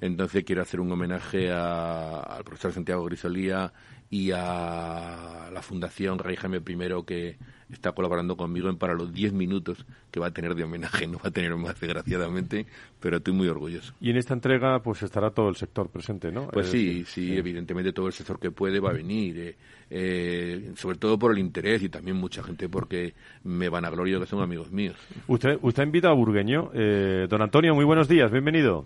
[0.02, 3.72] Entonces quiero hacer un homenaje al profesor Santiago Grisolía
[4.10, 7.38] y a la Fundación Rey Jaime I que
[7.72, 11.08] está colaborando conmigo en para los 10 minutos que va a tener de homenaje.
[11.08, 12.66] No va a tener más, desgraciadamente,
[13.00, 13.94] pero estoy muy orgulloso.
[14.00, 16.48] Y en esta entrega pues estará todo el sector presente, ¿no?
[16.48, 19.38] Pues sí, sí, evidentemente todo el sector que puede va a venir.
[19.40, 19.56] Eh,
[19.94, 23.14] eh, sobre todo por el interés y también mucha gente porque
[23.44, 24.96] me van a gloria que son amigos míos.
[25.28, 26.72] Usted, usted invita a Burgueño.
[26.74, 28.86] Eh, don Antonio, muy buenos días, bienvenido.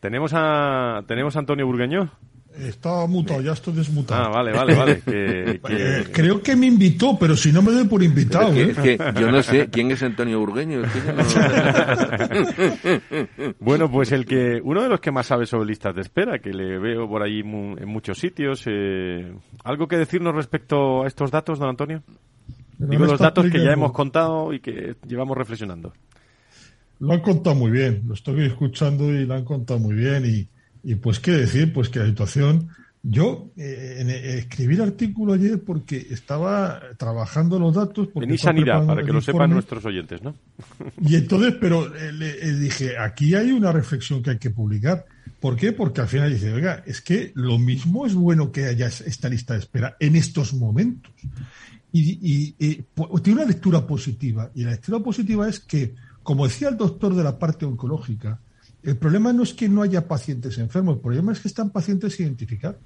[0.00, 2.10] ¿Tenemos a, ¿tenemos a Antonio Burgueño?
[2.58, 4.24] Estaba mutado, ya estoy desmutado.
[4.24, 5.02] Ah, vale, vale, vale.
[5.70, 8.52] Eh, creo que me invitó, pero si no me doy por invitado.
[8.52, 8.98] Es que, ¿eh?
[9.18, 10.82] yo no sé quién es Antonio Burgueño.
[13.60, 16.50] bueno, pues el que uno de los que más sabe sobre listas de espera, que
[16.50, 18.62] le veo por ahí en muchos sitios.
[18.66, 19.32] Eh,
[19.64, 22.02] ¿Algo que decirnos respecto a estos datos, don Antonio?
[22.78, 25.92] Digo los datos que ya hemos contado y que llevamos reflexionando.
[27.00, 30.48] Lo han contado muy bien, lo estoy escuchando y lo han contado muy bien y
[30.88, 31.70] y pues, ¿qué decir?
[31.70, 32.70] Pues que la situación.
[33.02, 38.08] Yo eh, en, escribí el artículo ayer porque estaba trabajando los datos.
[38.08, 40.34] Porque en sanidad, para que lo sepan nuestros oyentes, ¿no?
[41.02, 45.04] Y entonces, pero eh, le, dije, aquí hay una reflexión que hay que publicar.
[45.38, 45.72] ¿Por qué?
[45.72, 49.52] Porque al final dice, oiga, es que lo mismo es bueno que haya esta lista
[49.52, 51.12] de espera en estos momentos.
[51.92, 52.84] Y, y
[53.22, 54.50] tiene una lectura positiva.
[54.54, 58.40] Y la lectura positiva es que, como decía el doctor de la parte oncológica,
[58.88, 62.18] el problema no es que no haya pacientes enfermos, el problema es que están pacientes
[62.20, 62.78] identificados.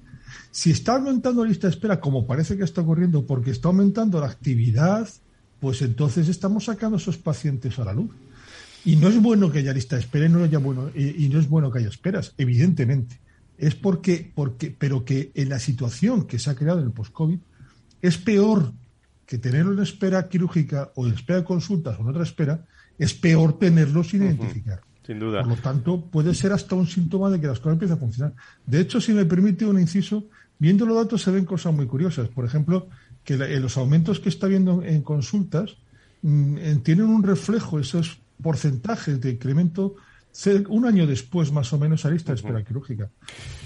[0.51, 4.19] Si está aumentando la lista de espera, como parece que está ocurriendo, porque está aumentando
[4.19, 5.07] la actividad,
[5.61, 8.11] pues entonces estamos sacando esos pacientes a la luz.
[8.83, 11.39] Y no es bueno que haya lista de espera y no, haya bueno, y, no
[11.39, 13.21] es bueno que haya esperas, evidentemente.
[13.57, 17.39] Es porque, porque, pero que en la situación que se ha creado en el post-COVID
[18.01, 18.73] es peor
[19.25, 22.65] que tener una espera quirúrgica o en espera de consultas o en otra espera,
[22.99, 24.81] es peor tenerlo sin identificar.
[25.05, 25.41] Sin duda.
[25.41, 28.33] Por lo tanto, puede ser hasta un síntoma de que las cosas empiezan a funcionar.
[28.65, 30.25] De hecho, si me permite un inciso,
[30.59, 32.29] viendo los datos se ven cosas muy curiosas.
[32.29, 32.87] Por ejemplo,
[33.23, 35.75] que los aumentos que está viendo en consultas
[36.21, 39.95] mm, tienen un reflejo, esos porcentajes de incremento
[40.69, 43.09] un año después, más o menos, a lista de espera quirúrgica.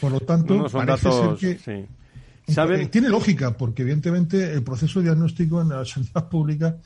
[0.01, 1.87] Por lo tanto, parece ser que
[2.47, 6.77] eh, tiene lógica, porque evidentemente el proceso diagnóstico en la sanidad pública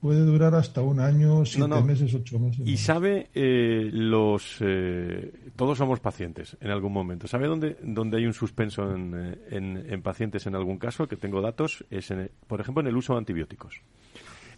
[0.00, 2.66] puede durar hasta un año, siete meses, ocho meses.
[2.66, 7.28] Y sabe eh, los eh, todos somos pacientes en algún momento.
[7.28, 11.06] ¿Sabe dónde, dónde hay un suspenso en, eh, en, en pacientes en algún caso?
[11.06, 13.82] Que tengo datos es, en, por ejemplo, en el uso de antibióticos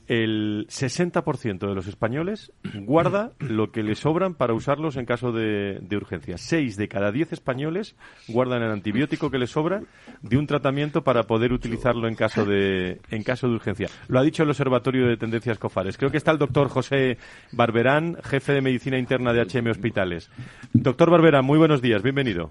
[0.06, 5.80] el 60% de los españoles guarda lo que le sobran para usarlos en caso de,
[5.92, 6.38] urgencia.
[6.38, 7.96] Seis de cada diez españoles
[8.28, 9.82] guardan el antibiótico que les sobra
[10.22, 13.88] de un tratamiento para poder utilizarlo en caso de, en caso de urgencia.
[14.08, 15.98] Lo ha dicho el Observatorio de Tendencias COFARES.
[15.98, 17.18] Creo que está el doctor José
[17.52, 20.30] Barberán, jefe de Medicina Interna de HM Hospitales.
[20.72, 22.50] Doctor Barberán, muy buenos días, bienvenido.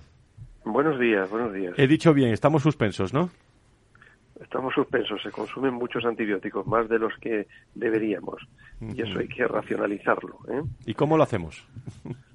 [0.64, 1.74] Buenos días, buenos días.
[1.78, 3.32] He dicho bien, estamos suspensos, ¿no?
[4.42, 8.42] Estamos suspensos, se consumen muchos antibióticos, más de los que deberíamos,
[8.82, 10.40] y eso hay que racionalizarlo.
[10.50, 10.62] ¿eh?
[10.86, 11.64] ¿Y cómo lo hacemos?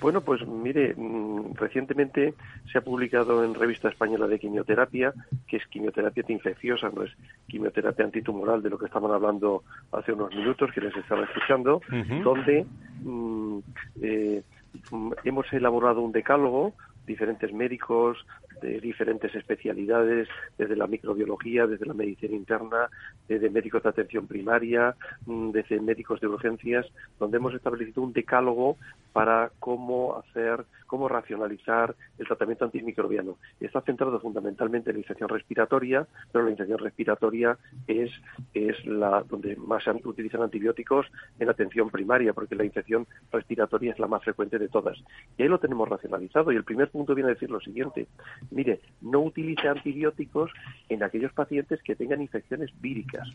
[0.00, 2.34] Bueno, pues mire, mm, recientemente
[2.70, 5.12] se ha publicado en Revista Española de Quimioterapia,
[5.46, 7.10] que es quimioterapia infecciosa, no es
[7.48, 11.80] quimioterapia antitumoral de lo que estaban hablando hace unos minutos, que les estaba escuchando,
[12.22, 12.64] donde
[13.02, 13.58] mm,
[14.02, 14.42] eh,
[14.90, 16.74] mm, hemos elaborado un decálogo
[17.06, 18.24] diferentes médicos
[18.60, 22.88] de diferentes especialidades, desde la microbiología, desde la medicina interna,
[23.28, 24.94] desde médicos de atención primaria,
[25.26, 26.86] desde médicos de urgencias,
[27.18, 28.76] donde hemos establecido un decálogo
[29.12, 33.36] para cómo hacer, cómo racionalizar el tratamiento antimicrobiano.
[33.60, 38.10] Está centrado fundamentalmente en la infección respiratoria, pero la infección respiratoria es,
[38.54, 41.06] es la donde más se utilizan antibióticos
[41.38, 44.98] en atención primaria, porque la infección respiratoria es la más frecuente de todas.
[45.36, 46.52] Y ahí lo tenemos racionalizado.
[46.52, 48.06] Y el primer punto viene a decir lo siguiente.
[48.50, 50.50] Mire, no utilice antibióticos
[50.88, 53.28] en aquellos pacientes que tengan infecciones víricas.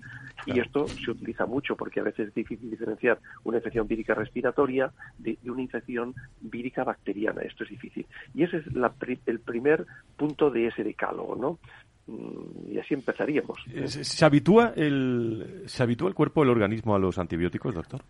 [0.45, 4.91] Y esto se utiliza mucho porque a veces es difícil diferenciar una infección vírica respiratoria
[5.17, 7.41] de, de una infección vírica bacteriana.
[7.41, 8.05] Esto es difícil.
[8.33, 8.93] Y ese es la,
[9.25, 9.85] el primer
[10.15, 11.59] punto de ese decálogo, ¿no?
[12.07, 13.59] Mm, y así empezaríamos.
[13.85, 18.01] ¿Se habitúa el, ¿Se habitúa el cuerpo, el organismo a los antibióticos, doctor?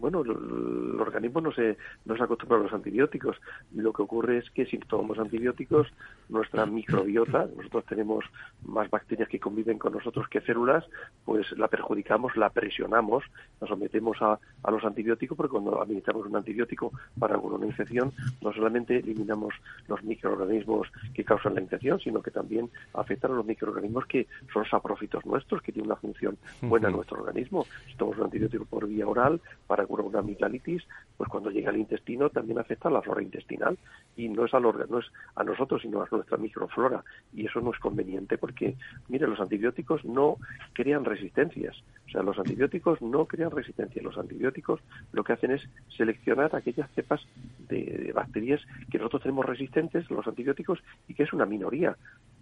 [0.00, 3.36] Bueno, el, organismo no se, no se acostumbra a los antibióticos.
[3.74, 5.88] Lo que ocurre es que si tomamos antibióticos,
[6.28, 8.24] nuestra microbiota, nosotros tenemos
[8.64, 10.84] más bacterias que conviven con nosotros que células,
[11.24, 13.24] pues la perjudicamos, la presionamos,
[13.60, 18.52] nos sometemos a, a los antibióticos, porque cuando administramos un antibiótico para una infección, no
[18.52, 19.54] solamente eliminamos
[19.86, 24.64] los microorganismos que causan la infección, sino que también afectan a los microorganismos que son
[24.64, 27.66] saprófitos nuestros, que tienen una función buena en nuestro organismo.
[27.86, 30.82] Si tomamos un antibiótico por vía oral, para una amigdalitis,
[31.16, 33.78] pues cuando llega al intestino también afecta a la flora intestinal
[34.16, 37.02] y no es al órgano, no es a nosotros, sino a nuestra microflora
[37.34, 38.76] y eso no es conveniente porque,
[39.08, 40.36] mire, los antibióticos no
[40.72, 41.76] crean resistencias,
[42.06, 44.80] o sea, los antibióticos no crean resistencia, los antibióticos
[45.12, 45.62] lo que hacen es
[45.96, 47.20] seleccionar aquellas cepas
[47.68, 48.60] de, bacterias
[48.90, 51.96] que nosotros tenemos resistentes, los antibióticos, y que es una minoría.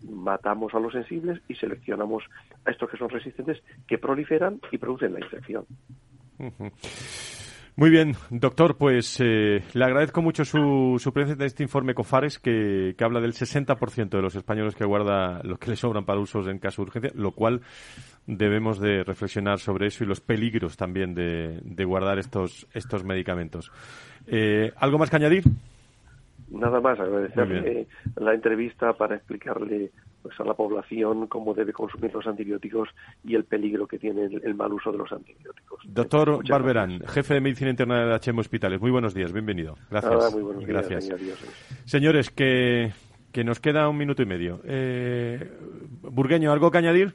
[0.09, 2.25] Matamos a los sensibles y seleccionamos
[2.65, 5.67] a estos que son resistentes, que proliferan y producen la infección.
[7.79, 12.39] Muy bien, doctor, pues eh, le agradezco mucho su, su presencia en este informe COFARES
[12.39, 16.49] que, habla del 60% de los españoles que guarda lo que le sobran para usos
[16.49, 17.61] en caso de urgencia, lo cual
[18.27, 23.71] debemos de reflexionar sobre eso y los peligros también de, de guardar estos, estos medicamentos.
[24.27, 25.45] Eh, ¿Algo más que añadir?
[26.51, 27.87] Nada más, agradecerle
[28.17, 29.91] la entrevista para explicarle
[30.23, 32.89] pues, a la población cómo debe consumir los antibióticos
[33.25, 35.81] y el peligro que tiene el, mal uso de los antibióticos.
[35.87, 39.77] Doctor Barberán, jefe de Medicina Interna de HM Hospitales, muy buenos días, bienvenido.
[39.91, 40.33] Gracias.
[40.33, 41.09] muy buenos Gracias.
[41.09, 41.39] Días,
[41.85, 42.93] Señores, que,
[43.33, 44.61] que nos queda un minuto y medio.
[44.65, 45.51] Eh,
[46.03, 47.15] Burgueño, ¿algo que añadir?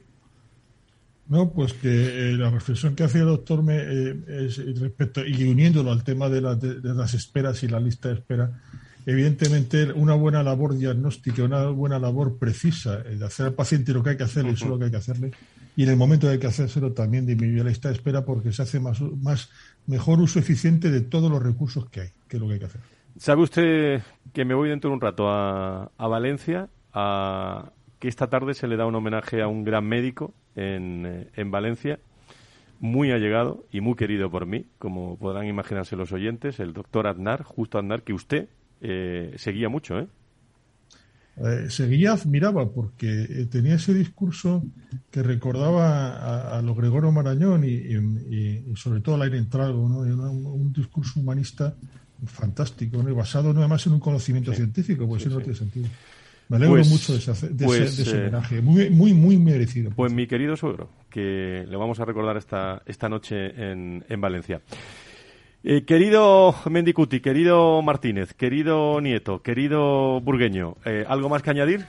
[1.28, 5.48] No, pues que eh, la reflexión que hace el doctor me, eh, es respecto, y
[5.48, 8.60] uniéndolo al tema de, de, las esperas y la lista de espera,
[9.06, 14.10] evidentemente una buena labor diagnóstica, una buena labor precisa de hacer al paciente lo que
[14.10, 15.32] hay que hacerle, eso lo que hay que hacerle,
[15.76, 18.62] y en el momento de que hacérselo también disminuye la lista de espera porque se
[18.62, 19.50] hace más, más
[19.86, 22.66] mejor uso eficiente de todos los recursos que hay, que es lo que hay que
[22.66, 22.80] hacer.
[23.18, 28.28] ¿Sabe usted que me voy dentro de un rato a, a Valencia, a, que esta
[28.28, 31.98] tarde se le da un homenaje a un gran médico en, eh, en Valencia,
[32.80, 37.44] muy allegado y muy querido por mí, como podrán imaginarse los oyentes, el doctor Aznar,
[37.44, 38.48] justo Aznar, que usted
[38.82, 40.06] eh, seguía mucho, ¿eh?
[41.36, 44.62] Eh, seguía, admiraba, porque eh, tenía ese discurso
[45.10, 50.00] que recordaba a, los Gregorio Marañón y, sobre todo a Aire Entrago, ¿no?
[50.00, 51.74] un, discurso humanista
[52.26, 53.14] fantástico, ¿no?
[53.14, 55.88] basado nada más en un conocimiento científico, pues eso no tiene sentido.
[56.48, 59.14] Me alegro Pues- mucho de ese, de pues, ese- de ese eh, homenaje, muy, muy,
[59.14, 59.90] muy merecido.
[59.90, 64.60] Pues mi querido suegro, que le vamos a recordar esta, esta noche en, en Valencia.
[65.64, 71.86] Eh, querido Mendicuti, querido Martínez, querido Nieto, querido Burgueño, eh, ¿algo más que añadir?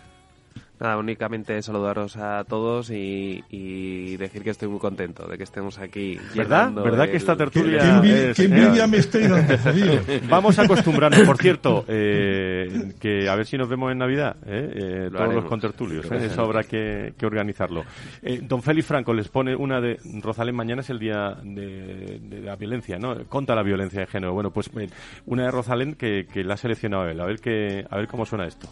[0.84, 5.80] Nada, únicamente saludaros a todos y, y decir que estoy muy contento de que estemos
[5.80, 6.20] aquí.
[6.36, 6.74] ¿Verdad?
[6.74, 9.94] ¿Verdad el- que esta tertulia Qué es- qué envidia me estoy dando, jodido.
[10.30, 14.72] Vamos a acostumbrarnos, por cierto, eh, que a ver si nos vemos en Navidad, ¿eh?
[14.76, 16.26] Eh, Lo todos los contertulios, ¿eh?
[16.26, 17.86] eso habrá que, que organizarlo.
[18.22, 22.42] Eh, don Félix Franco les pone una de Rosalén, mañana es el día de, de
[22.42, 23.24] la violencia, ¿no?
[23.30, 24.34] Contra la violencia de género.
[24.34, 24.90] Bueno, pues eh,
[25.28, 28.26] una de Rosalén que, que la ha seleccionado él, a ver, que, a ver cómo
[28.26, 28.68] suena esto.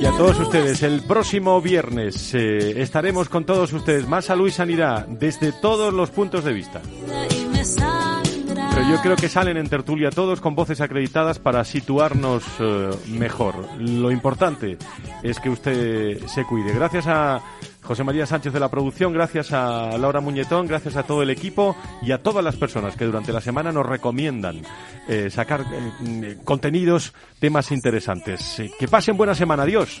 [0.00, 4.50] Y a todos ustedes, el próximo viernes eh, estaremos con todos ustedes, más salud y
[4.50, 6.80] sanidad, desde todos los puntos de vista.
[8.90, 13.54] Yo creo que salen en tertulia todos con voces acreditadas para situarnos eh, mejor.
[13.78, 14.78] Lo importante
[15.22, 16.72] es que usted se cuide.
[16.72, 17.40] Gracias a
[17.82, 21.76] José María Sánchez de la producción, gracias a Laura Muñetón, gracias a todo el equipo
[22.02, 24.62] y a todas las personas que durante la semana nos recomiendan
[25.08, 25.64] eh, sacar
[26.04, 28.60] eh, contenidos, temas interesantes.
[28.78, 29.62] Que pasen buena semana.
[29.62, 30.00] Adiós.